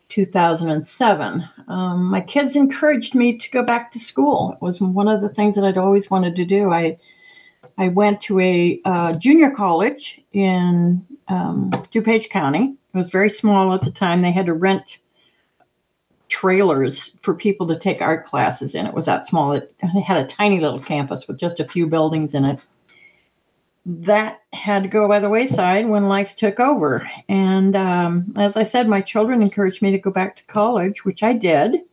[0.10, 1.50] 2007.
[1.68, 4.54] Um, my kids encouraged me to go back to school.
[4.54, 6.72] It was one of the things that I'd always wanted to do.
[6.72, 6.98] I
[7.78, 12.76] I went to a uh, junior college in um, DuPage County.
[12.94, 14.22] It was very small at the time.
[14.22, 15.00] They had to rent
[16.36, 18.86] trailers for people to take art classes in.
[18.86, 19.54] It was that small.
[19.54, 19.74] It
[20.06, 22.66] had a tiny little campus with just a few buildings in it.
[23.86, 27.10] That had to go by the wayside when life took over.
[27.30, 31.24] And um, as I said, my children encouraged me to go back to college, which
[31.24, 31.84] I did.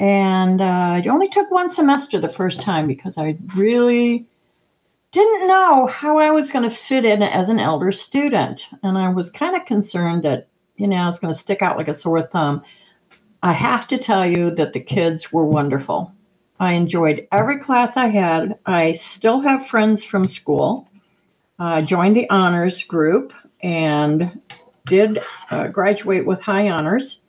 [0.00, 4.26] And uh, only took one semester the first time because I really
[5.12, 8.66] didn't know how I was going to fit in as an elder student.
[8.82, 11.76] And I was kind of concerned that, you know, I was going to stick out
[11.76, 12.64] like a sore thumb.
[13.42, 16.12] I have to tell you that the kids were wonderful.
[16.58, 18.58] I enjoyed every class I had.
[18.66, 20.88] I still have friends from school.
[21.58, 23.32] I joined the honors group
[23.62, 24.30] and
[24.86, 25.20] did
[25.50, 27.20] uh, graduate with high honors.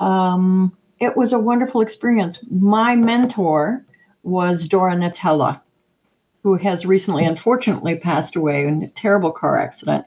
[0.00, 2.40] Um, it was a wonderful experience.
[2.50, 3.84] My mentor
[4.24, 5.60] was Dora Natella,
[6.42, 10.04] who has recently, unfortunately, passed away in a terrible car accident.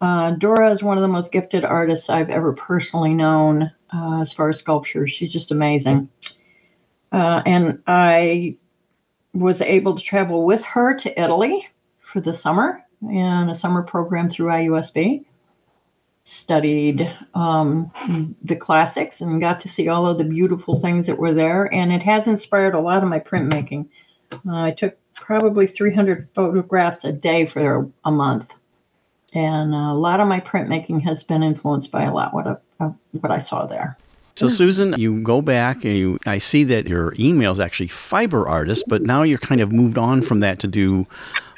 [0.00, 4.32] Uh, Dora is one of the most gifted artists I've ever personally known uh, as
[4.32, 5.06] far as sculpture.
[5.06, 6.08] She's just amazing.
[7.12, 8.56] Uh, and I
[9.32, 11.68] was able to travel with her to Italy
[12.00, 15.24] for the summer in a summer program through IUSB.
[16.24, 17.90] Studied um,
[18.42, 21.72] the classics and got to see all of the beautiful things that were there.
[21.72, 23.88] And it has inspired a lot of my printmaking.
[24.32, 28.52] Uh, I took probably 300 photographs a day for a month.
[29.34, 32.92] And a lot of my printmaking has been influenced by a lot what I, uh,
[33.12, 33.98] what I saw there.
[34.36, 38.48] So, Susan, you go back and you, I see that your email is actually fiber
[38.48, 41.06] artist, but now you're kind of moved on from that to do,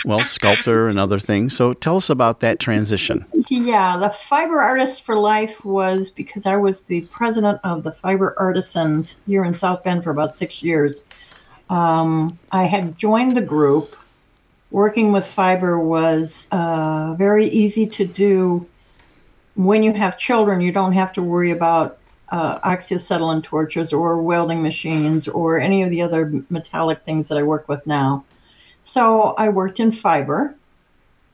[0.04, 1.56] well, sculptor and other things.
[1.56, 3.24] So, tell us about that transition.
[3.48, 8.34] Yeah, the Fiber Artist for Life was because I was the president of the Fiber
[8.38, 11.04] Artisans here in South Bend for about six years.
[11.70, 13.96] Um, I had joined the group.
[14.70, 18.66] Working with fiber was uh, very easy to do.
[19.54, 21.98] When you have children, you don't have to worry about
[22.28, 27.42] uh, oxyacetylene torches or welding machines or any of the other metallic things that I
[27.42, 28.24] work with now.
[28.84, 30.54] So I worked in fiber.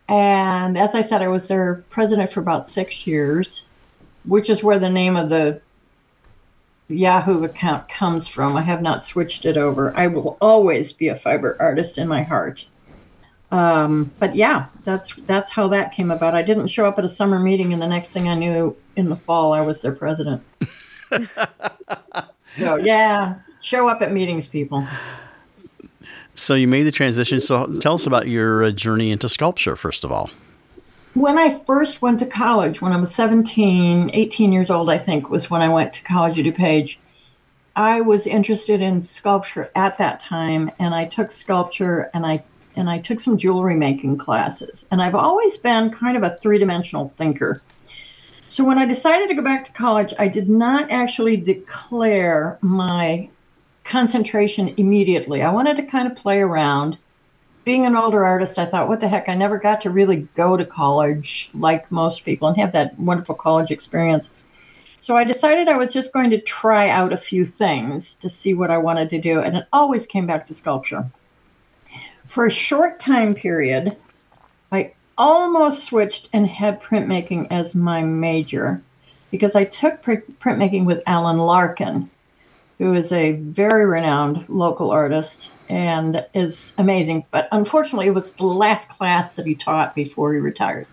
[0.09, 3.65] And as I said, I was their president for about six years,
[4.25, 5.61] which is where the name of the
[6.89, 8.57] Yahoo account comes from.
[8.57, 9.97] I have not switched it over.
[9.97, 12.67] I will always be a fiber artist in my heart.
[13.53, 16.35] Um, but yeah, that's that's how that came about.
[16.35, 19.11] I didn't show up at a summer meeting, and the next thing I knew, in
[19.11, 20.43] the fall, I was their president.
[22.57, 24.89] so yeah, show up at meetings, people.
[26.35, 27.41] So you made the transition.
[27.41, 30.31] So tell us about your uh, journey into sculpture, first of all.
[31.13, 35.29] When I first went to college, when I was 17, 18 years old, I think,
[35.29, 36.97] was when I went to college at DuPage.
[37.77, 42.45] I was interested in sculpture at that time, and I took sculpture and I
[42.77, 44.87] and I took some jewelry making classes.
[44.91, 47.63] And I've always been kind of a three dimensional thinker.
[48.49, 53.31] So when I decided to go back to college, I did not actually declare my
[53.85, 55.43] concentration immediately.
[55.43, 56.99] I wanted to kind of play around.
[57.65, 59.29] Being an older artist, I thought, what the heck?
[59.29, 63.37] I never got to really go to college like most people and have that wonderful
[63.37, 64.31] college experience.
[64.99, 68.53] So I decided I was just going to try out a few things to see
[68.53, 69.41] what I wanted to do.
[69.41, 71.11] And it always came back to sculpture.
[72.33, 73.95] For a short time period,
[74.73, 78.81] I almost switched and had printmaking as my major
[79.31, 82.09] because I took printmaking with Alan Larkin,
[82.79, 87.27] who is a very renowned local artist and is amazing.
[87.31, 90.87] But unfortunately, it was the last class that he taught before he retired.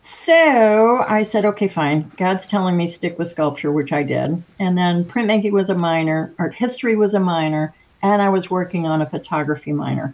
[0.00, 2.10] So I said, okay, fine.
[2.16, 4.42] God's telling me stick with sculpture, which I did.
[4.58, 7.72] And then printmaking was a minor, art history was a minor,
[8.02, 10.12] and I was working on a photography minor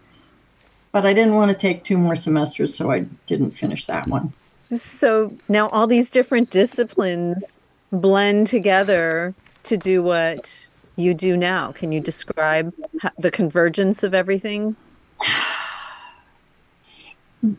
[0.93, 4.33] but I didn't want to take two more semesters, so I didn't finish that one.
[4.75, 7.61] So now all these different disciplines
[7.91, 9.35] blend together
[9.65, 11.73] to do what you do now.
[11.73, 12.75] Can you describe
[13.19, 14.77] the convergence of everything?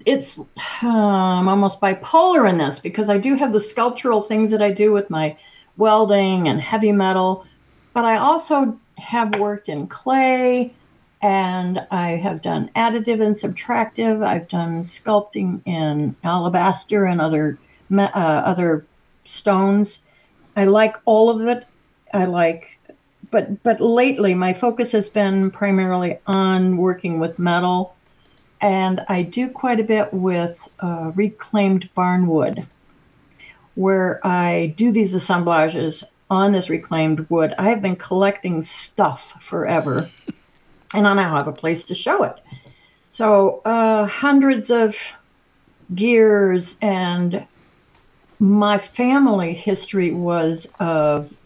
[0.05, 0.37] It's
[0.81, 4.91] um, almost bipolar in this because I do have the sculptural things that I do
[4.91, 5.37] with my
[5.77, 7.45] welding and heavy metal,
[7.93, 10.73] but I also have worked in clay
[11.21, 14.25] and I have done additive and subtractive.
[14.25, 17.57] I've done sculpting in alabaster and other
[17.91, 18.85] uh, other
[19.25, 19.99] stones.
[20.55, 21.65] I like all of it.
[22.13, 22.79] I like,
[23.31, 27.95] but but lately my focus has been primarily on working with metal,
[28.61, 32.65] and I do quite a bit with uh, reclaimed barn wood,
[33.75, 37.53] where I do these assemblages on this reclaimed wood.
[37.57, 40.09] I have been collecting stuff forever
[40.93, 42.35] and I now have a place to show it.
[43.11, 44.95] So uh, hundreds of
[45.93, 47.45] gears and
[48.39, 51.37] my family history was of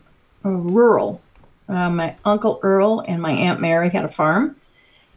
[0.43, 1.21] rural.
[1.67, 4.57] Uh, my uncle Earl and my aunt Mary had a farm,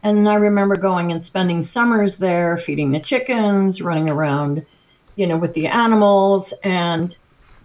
[0.01, 4.65] and I remember going and spending summers there, feeding the chickens, running around,
[5.15, 7.15] you know, with the animals, and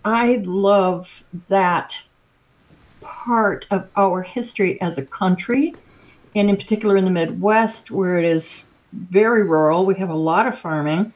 [0.04, 2.02] I love that
[3.00, 5.74] part of our history as a country
[6.34, 10.46] and in particular in the Midwest, where it is very rural, we have a lot
[10.46, 11.12] of farming.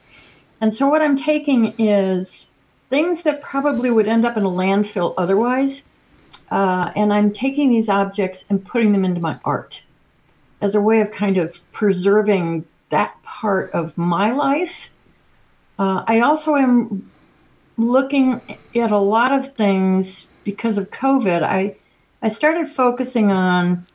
[0.59, 2.47] And so, what I'm taking is
[2.89, 5.83] things that probably would end up in a landfill otherwise,
[6.49, 9.83] uh, and I'm taking these objects and putting them into my art
[10.61, 14.89] as a way of kind of preserving that part of my life.
[15.77, 17.11] Uh, I also am
[17.77, 18.41] looking
[18.75, 21.43] at a lot of things because of COVID.
[21.43, 21.75] I
[22.21, 23.85] I started focusing on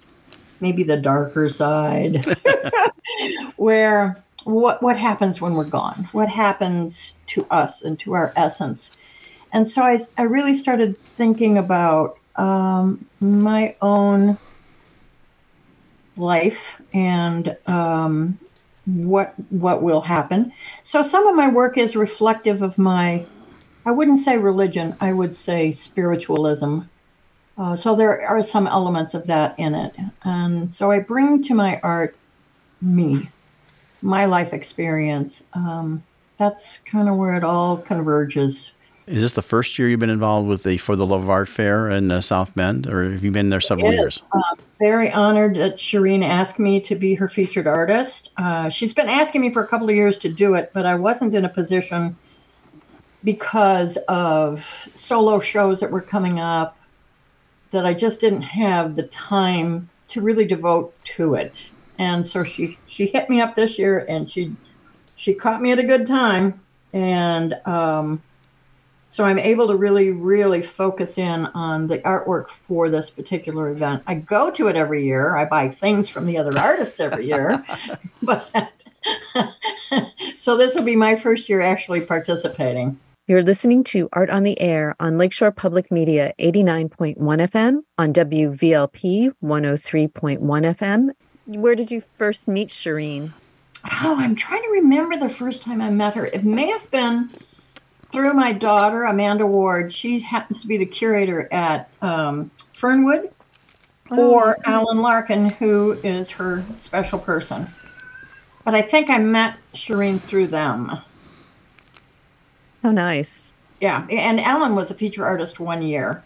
[0.63, 2.25] maybe the darker side,
[3.57, 6.09] where what what happens when we're gone?
[6.13, 8.91] What happens to us and to our essence?
[9.53, 14.39] And so I, I really started thinking about um, my own
[16.17, 18.39] life and um,
[18.87, 20.53] what what will happen.
[20.85, 23.27] So some of my work is reflective of my
[23.85, 26.81] I wouldn't say religion, I would say spiritualism.
[27.59, 29.95] Uh, so there are some elements of that in it.
[30.25, 32.17] And so I bring to my art
[32.81, 33.31] me,
[34.01, 35.43] my life experience.
[35.53, 36.03] Um,
[36.39, 38.73] that's kind of where it all converges.
[39.07, 41.49] Is this the first year you've been involved with the For the Love of Art
[41.49, 44.23] Fair in uh, South Bend, or have you been there several years?
[44.33, 44.41] Uh,
[44.79, 48.31] very honored that Shireen asked me to be her featured artist.
[48.37, 50.95] Uh, she's been asking me for a couple of years to do it, but I
[50.95, 52.17] wasn't in a position
[53.25, 56.77] because of solo shows that were coming up
[57.73, 61.71] that I just didn't have the time to really devote to it.
[61.99, 64.55] And so she she hit me up this year, and she
[65.17, 66.61] she caught me at a good time,
[66.93, 68.23] and um,
[69.13, 74.03] so I'm able to really, really focus in on the artwork for this particular event.
[74.07, 75.37] I go to it every year.
[75.37, 77.63] I buy things from the other artists every year,
[78.23, 78.73] but
[80.39, 82.99] so this will be my first year actually participating.
[83.29, 89.31] You're listening to Art on the Air on Lakeshore Public Media 89.1 FM, on WVLP
[89.41, 91.11] 103.1 FM.
[91.47, 93.33] Where did you first meet Shireen?
[94.03, 96.27] Oh, I'm trying to remember the first time I met her.
[96.27, 97.31] It may have been
[98.11, 99.95] through my daughter, Amanda Ward.
[99.95, 103.31] She happens to be the curator at um, Fernwood,
[104.11, 107.69] or Alan Larkin, who is her special person.
[108.65, 110.99] But I think I met Shireen through them.
[112.83, 113.55] How nice.
[113.81, 116.23] Yeah, and Alan was a feature artist one year.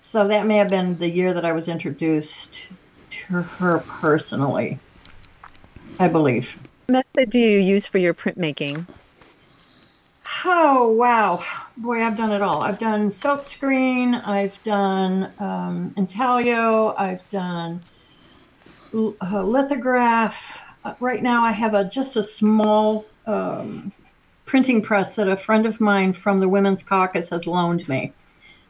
[0.00, 2.50] So that may have been the year that I was introduced
[3.10, 4.78] to her personally,
[5.98, 6.58] I believe.
[6.86, 8.86] What method do you use for your printmaking?
[10.44, 11.44] Oh, wow.
[11.76, 12.62] Boy, I've done it all.
[12.62, 17.82] I've done silk screen, I've done um, intaglio, I've done
[18.94, 20.58] l- uh, lithograph.
[20.84, 23.92] Uh, right now, I have a just a small um,
[24.50, 28.12] printing press that a friend of mine from the Women's Caucus has loaned me.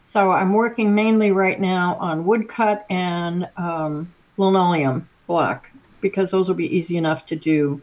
[0.05, 5.70] So I'm working mainly right now on woodcut and um, linoleum block
[6.03, 7.81] because those will be easy enough to do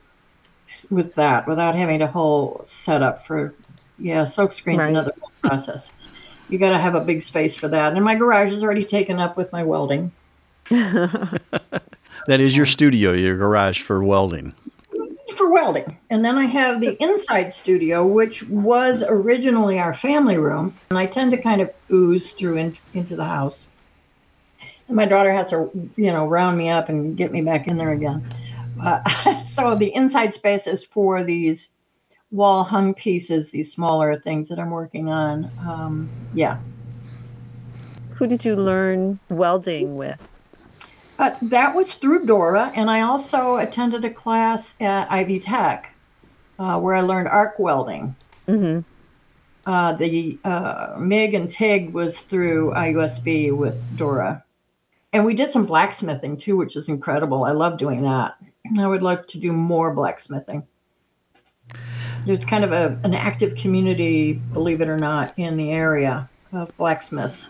[0.91, 3.55] with that without having a whole setup for
[3.97, 4.89] yeah silk screen's Right.
[4.89, 5.91] another process
[6.49, 9.17] you got to have a big space for that and my garage is already taken
[9.17, 10.11] up with my welding
[12.27, 14.53] That is your studio, your garage for welding.
[15.35, 15.97] For welding.
[16.09, 20.75] And then i have the inside studio which was originally our family room.
[20.89, 23.67] And i tend to kind of ooze through in, into the house.
[24.87, 27.77] And my daughter has to you know round me up and get me back in
[27.77, 28.27] there again.
[28.81, 31.69] Uh, so the inside space is for these
[32.29, 35.51] wall hung pieces these smaller things that i'm working on.
[35.65, 36.59] Um, yeah.
[38.11, 40.36] Who did you learn welding with?
[41.19, 45.95] Uh, that was through Dora, and I also attended a class at Ivy Tech
[46.59, 48.15] uh, where I learned arc welding.
[48.45, 48.79] hmm
[49.65, 54.43] Uh, the uh, MIG and TIG was through IUSB with Dora.
[55.11, 57.43] And we did some blacksmithing too, which is incredible.
[57.43, 58.35] I love doing that.
[58.79, 60.65] I would love to do more blacksmithing.
[62.25, 66.75] There's kind of a, an active community, believe it or not, in the area of
[66.77, 67.49] blacksmiths.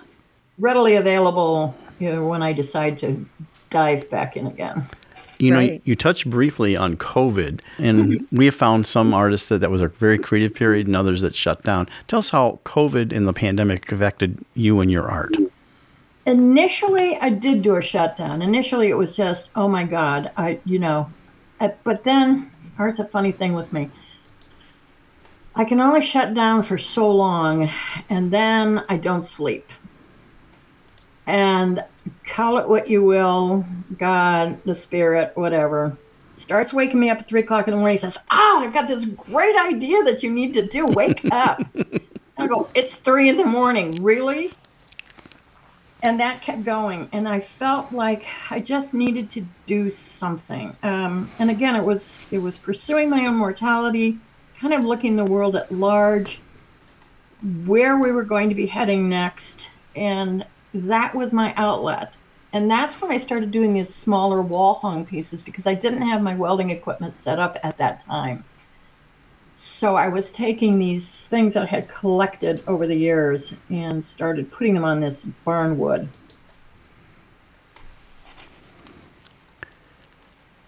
[0.58, 3.26] Readily available you know, when I decide to
[3.70, 4.88] dive back in again.
[5.40, 8.36] You know, you touched briefly on COVID, and mm-hmm.
[8.36, 11.36] we have found some artists that that was a very creative period and others that
[11.36, 11.88] shut down.
[12.08, 15.36] Tell us how COVID and the pandemic affected you and your art.
[16.28, 20.78] initially i did do a shutdown initially it was just oh my god i you
[20.78, 21.10] know
[21.62, 23.90] I, but then art's a funny thing with me
[25.56, 27.70] i can only shut down for so long
[28.10, 29.70] and then i don't sleep
[31.26, 31.82] and
[32.26, 33.66] call it what you will
[33.98, 35.98] god the spirit whatever.
[36.36, 38.88] Starts waking me up at three o'clock in the morning he says oh i've got
[38.88, 40.86] this great idea that you need to do.
[40.86, 41.62] Wake up.
[42.38, 44.04] I go it's three in the morning.
[44.04, 44.54] Really?
[46.04, 50.76] And that kept going and i felt like i just needed to do something.
[50.84, 54.20] Um, and again it was it was pursuing my own mortality
[54.60, 56.40] kind of looking the world at large
[57.66, 60.46] where we were going to be heading next and
[60.86, 62.14] that was my outlet
[62.54, 66.22] and that's when i started doing these smaller wall hung pieces because i didn't have
[66.22, 68.44] my welding equipment set up at that time
[69.60, 74.52] so I was taking these things that I had collected over the years and started
[74.52, 76.08] putting them on this barn wood.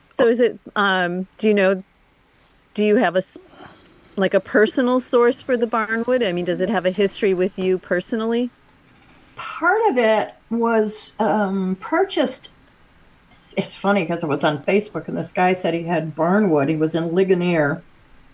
[0.10, 0.60] So is it?
[0.76, 1.84] Um, do you know?
[2.74, 3.22] Do you have a
[4.16, 6.28] like a personal source for the barnwood?
[6.28, 8.50] I mean, does it have a history with you personally?
[9.40, 12.50] Part of it was um, purchased.
[13.56, 16.68] It's funny because it was on Facebook, and this guy said he had barnwood.
[16.68, 17.82] He was in Ligonier,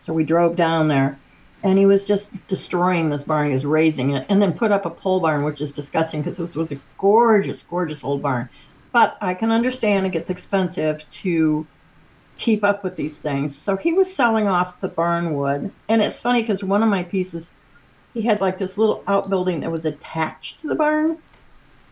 [0.04, 1.20] so we drove down there,
[1.62, 3.48] and he was just destroying this barn.
[3.48, 6.40] He was raising it, and then put up a pole barn, which is disgusting because
[6.40, 8.50] this was a gorgeous, gorgeous old barn.
[8.92, 11.68] But I can understand it gets expensive to
[12.40, 13.56] keep up with these things.
[13.56, 15.72] So he was selling off the barn wood.
[15.88, 17.52] And it's funny because one of my pieces
[18.16, 21.18] he had like this little outbuilding that was attached to the barn.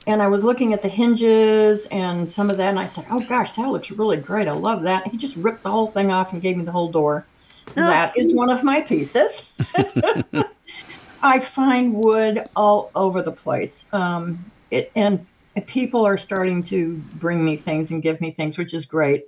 [0.08, 3.22] And I was looking at the hinges and some of that, and I said, "Oh
[3.22, 4.48] gosh, that looks really great.
[4.48, 6.92] I love that." He just ripped the whole thing off and gave me the whole
[6.92, 7.26] door.
[7.76, 9.44] That is one of my pieces.
[11.24, 15.26] I find wood all over the place, um, it, and
[15.66, 19.26] people are starting to bring me things and give me things, which is great.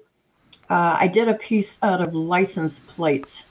[0.69, 3.45] Uh, I did a piece out of license plates.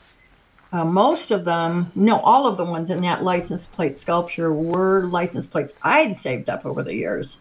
[0.74, 5.04] Uh, most of them, no, all of the ones in that license plate sculpture were
[5.04, 7.38] license plates I'd saved up over the years.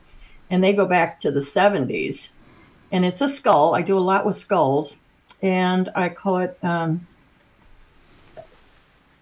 [0.51, 2.29] And they go back to the 70s.
[2.91, 3.73] And it's a skull.
[3.73, 4.97] I do a lot with skulls.
[5.41, 7.07] And I call it um,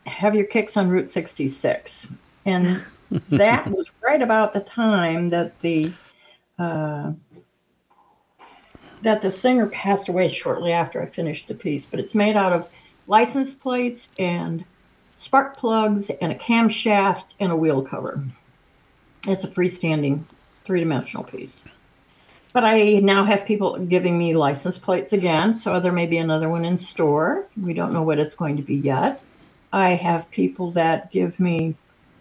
[0.05, 2.09] Have Your Kicks on Route 66.
[2.45, 2.83] And
[3.29, 5.93] that was right about the time that the
[6.59, 7.13] uh,
[9.03, 12.53] that the singer passed away shortly after I finished the piece, but it's made out
[12.53, 12.69] of
[13.11, 14.63] license plates and
[15.17, 18.23] spark plugs and a camshaft and a wheel cover.
[19.27, 20.23] It's a freestanding
[20.63, 21.61] three dimensional piece.
[22.53, 26.49] But I now have people giving me license plates again, so there may be another
[26.49, 27.45] one in store.
[27.61, 29.21] We don't know what it's going to be yet.
[29.73, 31.75] I have people that give me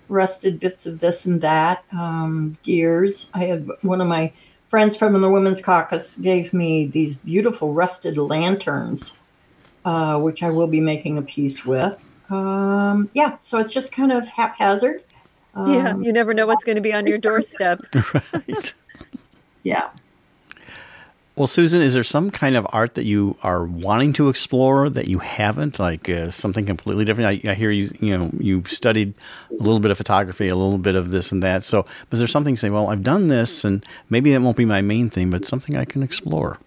[0.09, 3.29] rusted bits of this and that, um, gears.
[3.33, 4.33] I have one of my
[4.69, 9.13] friends from the Women's Caucus gave me these beautiful rusted lanterns,
[9.85, 12.01] uh, which I will be making a piece with.
[12.29, 15.03] Um, yeah, so it's just kind of haphazard.
[15.55, 17.81] Um, yeah, you never know what's going to be on your doorstep.
[18.33, 18.75] right.
[19.63, 19.91] Yeah.
[21.37, 25.09] Well, Susan, is there some kind of art that you are wanting to explore that
[25.09, 27.45] you haven't, like uh, something completely different?
[27.47, 29.15] I, I, hear you, you know, you studied
[29.51, 31.65] a little bit of photography, a little bit of this and that.
[31.65, 34.83] So, is there something say, well, I've done this, and maybe that won't be my
[34.83, 36.59] main thing, but something I can explore?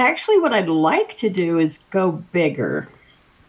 [0.00, 2.88] Actually, what I'd like to do is go bigger.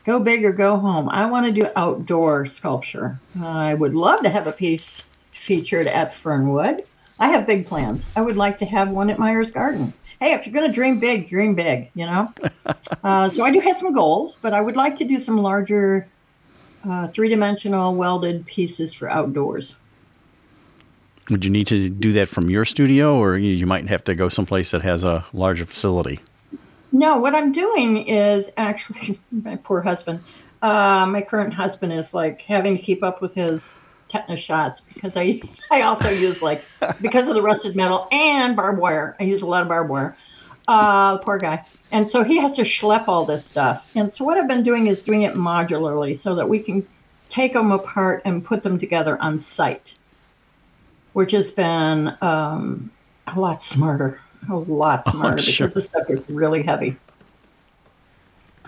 [0.05, 1.07] Go big or go home.
[1.07, 3.21] I want to do outdoor sculpture.
[3.41, 6.83] I would love to have a piece featured at Fernwood.
[7.17, 8.05] I have big plans.
[8.17, 9.93] I would like to have one at Meijer Garden.
[10.19, 12.33] Hey, if you're going to dream big, dream big, you know?
[13.03, 16.05] uh, so I do have some goals, but I would like to do some larger
[16.83, 19.75] uh, three dimensional welded pieces for outdoors.
[21.29, 24.27] Would you need to do that from your studio, or you might have to go
[24.27, 26.19] someplace that has a larger facility?
[26.91, 30.23] No, what I'm doing is actually my poor husband.
[30.61, 33.75] Uh, my current husband is like having to keep up with his
[34.09, 36.63] tetanus shots because I I also use like
[37.01, 39.15] because of the rusted metal and barbed wire.
[39.19, 40.15] I use a lot of barbed wire.
[40.67, 41.65] Uh, poor guy.
[41.91, 43.91] And so he has to schlep all this stuff.
[43.95, 46.87] And so what I've been doing is doing it modularly so that we can
[47.29, 49.95] take them apart and put them together on site,
[51.13, 52.91] which has been um,
[53.27, 54.19] a lot smarter,
[54.49, 55.67] a lot Oh, smarter sure.
[55.67, 56.97] because the stuff is really heavy.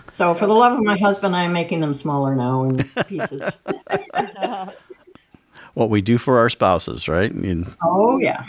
[0.08, 2.76] So for the love of my husband, I'm making them smaller now in
[3.08, 3.42] pieces.
[5.74, 7.32] What we do for our spouses, right?
[7.32, 8.44] And Oh, yeah.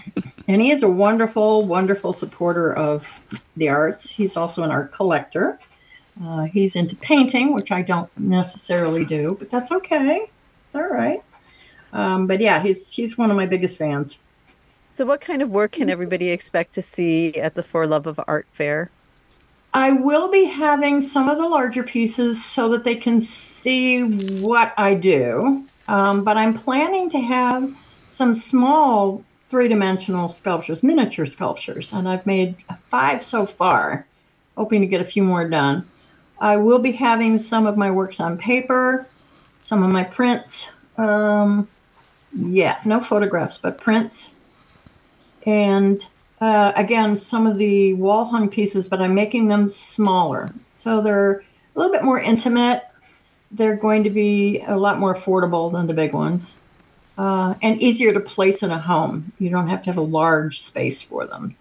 [0.47, 3.19] And he is a wonderful, wonderful supporter of
[3.57, 4.11] the arts.
[4.11, 5.57] He's also an art collector.
[6.23, 10.30] Uh, he's into painting, which I don't necessarily do, but that's okay.
[10.67, 11.23] It's all right.
[11.93, 14.17] Um, but yeah, he's he's one of my biggest fans.
[14.96, 18.18] So, what kind of work can everybody expect to see at the For Love of
[18.30, 18.91] Art Fair?
[19.74, 24.04] I will be having some of the larger pieces so that they can see
[24.39, 25.66] what I do.
[25.89, 27.76] Um, but I'm planning to have
[28.08, 32.56] some small three dimensional sculptures, miniature sculptures, and I've made
[32.88, 34.08] five so far,
[34.56, 35.86] hoping to get a few more done.
[36.39, 39.10] I will be having some of my works on paper,
[39.62, 40.70] some of my prints.
[40.98, 41.68] Um,
[42.32, 44.30] yeah, no photographs, but prints.
[45.46, 46.06] And
[46.41, 50.52] uh, again, some of the wall hung pieces, but I'm making them smaller.
[50.78, 51.43] So they're
[51.76, 52.84] a little bit more intimate.
[53.52, 56.56] They're going to be a lot more affordable than the big ones
[57.18, 59.32] uh, and easier to place in a home.
[59.39, 61.56] You don't have to have a large space for them.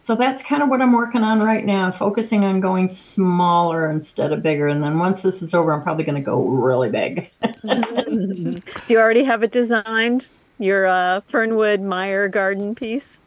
[0.00, 4.32] So that's kind of what I'm working on right now, focusing on going smaller instead
[4.32, 4.66] of bigger.
[4.66, 7.30] And then once this is over, I'm probably going to go really big.
[7.42, 10.32] Do you already have it designed?
[10.58, 13.22] Your uh, Fernwood Meijer garden piece?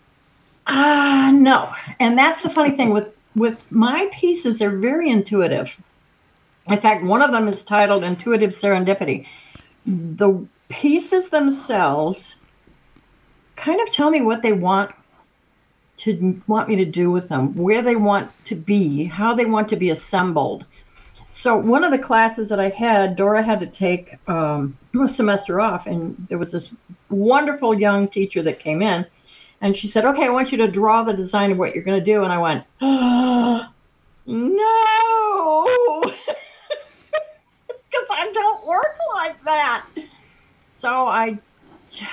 [0.67, 1.73] Ah, no.
[1.99, 5.81] And that's the funny thing with with my pieces, they're very intuitive.
[6.67, 9.25] In fact, one of them is titled Intuitive Serendipity.
[9.85, 12.37] The pieces themselves
[13.55, 14.91] kind of tell me what they want
[15.97, 19.69] to want me to do with them, where they want to be, how they want
[19.69, 20.65] to be assembled.
[21.33, 25.59] So one of the classes that I had, Dora had to take um, a semester
[25.59, 26.71] off, and there was this
[27.09, 29.05] wonderful young teacher that came in,
[29.59, 31.99] and she said, "Okay, I want you to draw the design of what you're going
[31.99, 33.67] to do." And I went, oh,
[34.25, 39.85] "No," because I don't work like that.
[40.75, 41.39] So I,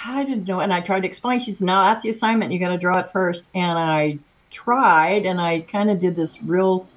[0.07, 1.41] I didn't know, and I tried to explain.
[1.41, 2.53] She said, "No, that's the assignment.
[2.53, 3.49] You got to draw it first.
[3.55, 4.19] And I
[4.51, 6.89] tried, and I kind of did this real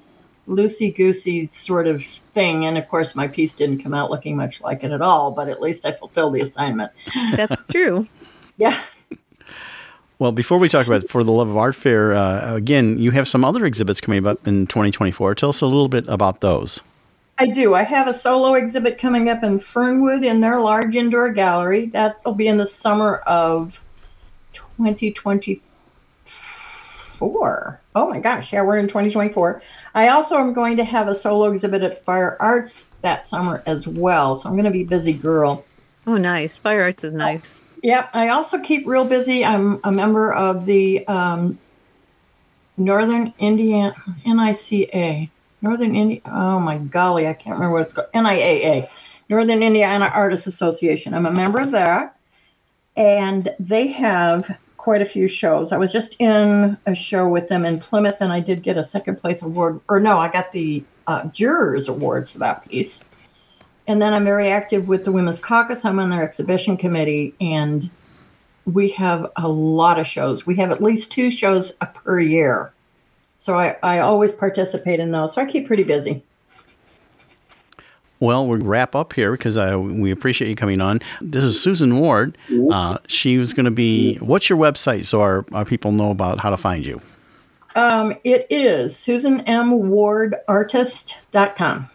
[0.48, 2.66] loosey goosey sort of thing.
[2.66, 5.30] And of course, my piece didn't come out looking much like it at all.
[5.30, 6.92] But at least I fulfilled the assignment.
[7.36, 8.06] That's true.
[8.56, 8.80] Yeah.
[10.18, 13.26] Well, before we talk about For the Love of Art Fair, uh, again, you have
[13.26, 15.34] some other exhibits coming up in 2024.
[15.34, 16.80] Tell us a little bit about those.
[17.38, 17.74] I do.
[17.74, 21.86] I have a solo exhibit coming up in Fernwood in their large indoor gallery.
[21.86, 23.82] That'll be in the summer of
[27.22, 27.80] 2024.
[27.94, 29.62] Oh my gosh, yeah, we're in 2024.
[29.94, 33.86] I also am going to have a solo exhibit at Fire Arts that summer as
[33.86, 34.36] well.
[34.36, 35.64] So I'm going to be busy girl.
[36.06, 36.58] Oh, nice.
[36.58, 37.64] Fire Arts is nice.
[37.82, 38.10] Yep.
[38.12, 39.44] I also keep real busy.
[39.44, 41.58] I'm a member of the um,
[42.76, 43.94] Northern Indiana
[44.26, 45.28] NICA.
[45.60, 46.20] Northern India.
[46.26, 48.08] Oh my golly, I can't remember what it's called.
[48.12, 48.88] NIAA,
[49.28, 51.14] Northern Indiana Artists Association.
[51.14, 52.16] I'm a member of that,
[52.96, 55.70] and they have quite a few shows.
[55.70, 58.82] I was just in a show with them in Plymouth, and I did get a
[58.82, 59.80] second place award.
[59.88, 63.04] Or no, I got the uh, jurors award for that piece.
[63.86, 65.84] And then I'm very active with the Women's Caucus.
[65.84, 67.88] I'm on their exhibition committee, and
[68.66, 70.46] we have a lot of shows.
[70.46, 72.72] We have at least two shows per year.
[73.38, 75.34] So I, I always participate in those.
[75.34, 76.24] So I keep pretty busy.
[78.22, 81.00] Well, we'll wrap up here because we appreciate you coming on.
[81.20, 82.38] This is Susan Ward.
[82.70, 86.38] Uh, she was going to be, what's your website so our, our people know about
[86.38, 87.00] how to find you?
[87.74, 91.90] Um, it is susanmwardartist.com.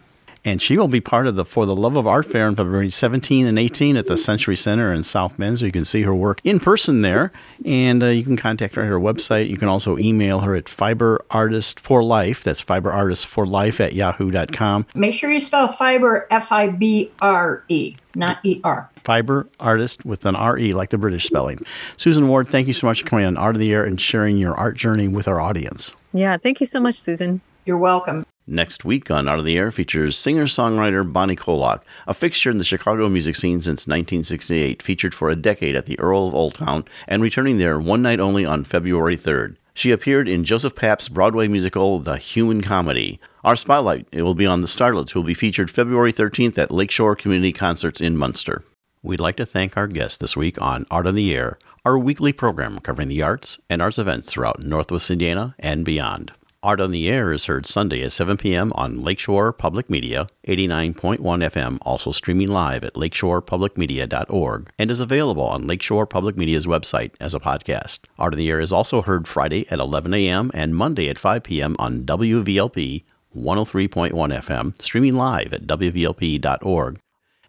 [0.48, 2.88] And she will be part of the For the Love of Art Fair on February
[2.88, 5.58] 17 and 18 at the Century Center in South Bend.
[5.58, 7.30] So you can see her work in person there.
[7.66, 9.50] And uh, you can contact her at her website.
[9.50, 12.42] You can also email her at fiberartistforlife.
[12.42, 14.86] That's fiberartistforlife at yahoo.com.
[14.94, 18.88] Make sure you spell fiber F I B R E, not E R.
[19.04, 21.60] Fiber Artist with an R-E, like the British spelling.
[21.98, 24.38] Susan Ward, thank you so much for coming on Art on the Air and sharing
[24.38, 25.92] your art journey with our audience.
[26.14, 26.38] Yeah.
[26.38, 27.42] Thank you so much, Susan.
[27.66, 28.24] You're welcome.
[28.50, 32.56] Next week on Art on the Air features singer songwriter Bonnie Koloc, a fixture in
[32.56, 36.54] the Chicago music scene since 1968, featured for a decade at the Earl of Old
[36.54, 39.56] Town and returning there one night only on February 3rd.
[39.74, 43.20] She appeared in Joseph Papp's Broadway musical The Human Comedy.
[43.44, 46.70] Our spotlight it will be on the Starlets, who will be featured February 13th at
[46.70, 48.64] Lakeshore Community Concerts in Munster.
[49.02, 52.32] We'd like to thank our guests this week on Art on the Air, our weekly
[52.32, 56.32] program covering the arts and arts events throughout Northwest Indiana and beyond.
[56.68, 58.74] Art on the Air is heard Sunday at 7 p.m.
[58.74, 65.66] on Lakeshore Public Media, 89.1 FM, also streaming live at lakeshorepublicmedia.org, and is available on
[65.66, 68.00] Lakeshore Public Media's website as a podcast.
[68.18, 70.50] Art on the Air is also heard Friday at 11 a.m.
[70.52, 71.74] and Monday at 5 p.m.
[71.78, 73.02] on WVLP
[73.34, 77.00] 103.1 FM, streaming live at WVLP.org.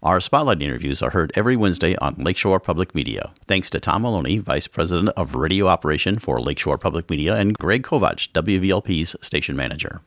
[0.01, 3.33] Our spotlight interviews are heard every Wednesday on Lakeshore Public Media.
[3.47, 7.83] Thanks to Tom Maloney, Vice President of Radio Operation for Lakeshore Public Media, and Greg
[7.83, 9.99] Kovach, WVLP's station manager.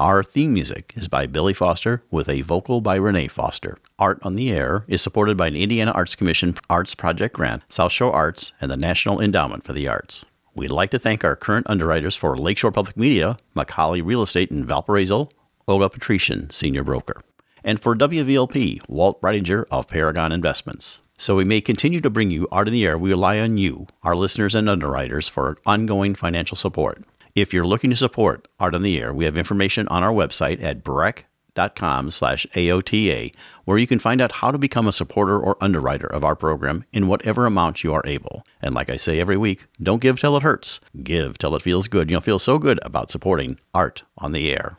[0.00, 3.78] Our theme music is by Billy Foster with a vocal by Renee Foster.
[4.00, 7.92] Art on the Air is supported by an Indiana Arts Commission Arts Project grant, South
[7.92, 10.24] Shore Arts, and the National Endowment for the Arts.
[10.56, 14.66] We'd like to thank our current underwriters for Lakeshore Public Media, McColly Real Estate in
[14.66, 15.28] Valparaiso,
[15.68, 17.20] Olga Patrician, Senior Broker
[17.66, 21.00] and for WVLP, Walt Breidinger of Paragon Investments.
[21.18, 22.96] So we may continue to bring you Art on the Air.
[22.96, 27.02] We rely on you, our listeners and underwriters, for ongoing financial support.
[27.34, 30.62] If you're looking to support Art on the Air, we have information on our website
[30.62, 35.56] at brech.com slash AOTA, where you can find out how to become a supporter or
[35.60, 38.44] underwriter of our program in whatever amount you are able.
[38.62, 40.80] And like I say every week, don't give till it hurts.
[41.02, 42.10] Give till it feels good.
[42.10, 44.78] You'll feel so good about supporting Art on the Air.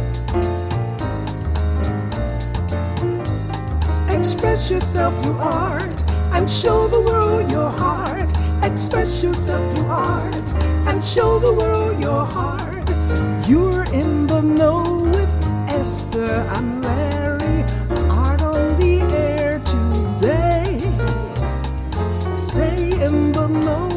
[4.21, 6.03] Express yourself through art
[6.33, 8.31] and show the world your heart.
[8.61, 10.53] Express yourself through art
[10.87, 12.87] and show the world your heart.
[13.49, 15.27] You're in the know with
[15.67, 17.63] Ester and Larry.
[18.11, 20.77] Art on the air today.
[22.35, 23.90] Stay in the know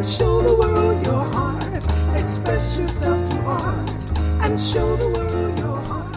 [0.00, 1.62] and show the world your heart.
[2.18, 3.86] Express yourself, you are,
[4.40, 6.16] and show the world your heart.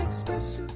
[0.00, 0.67] Express yourself.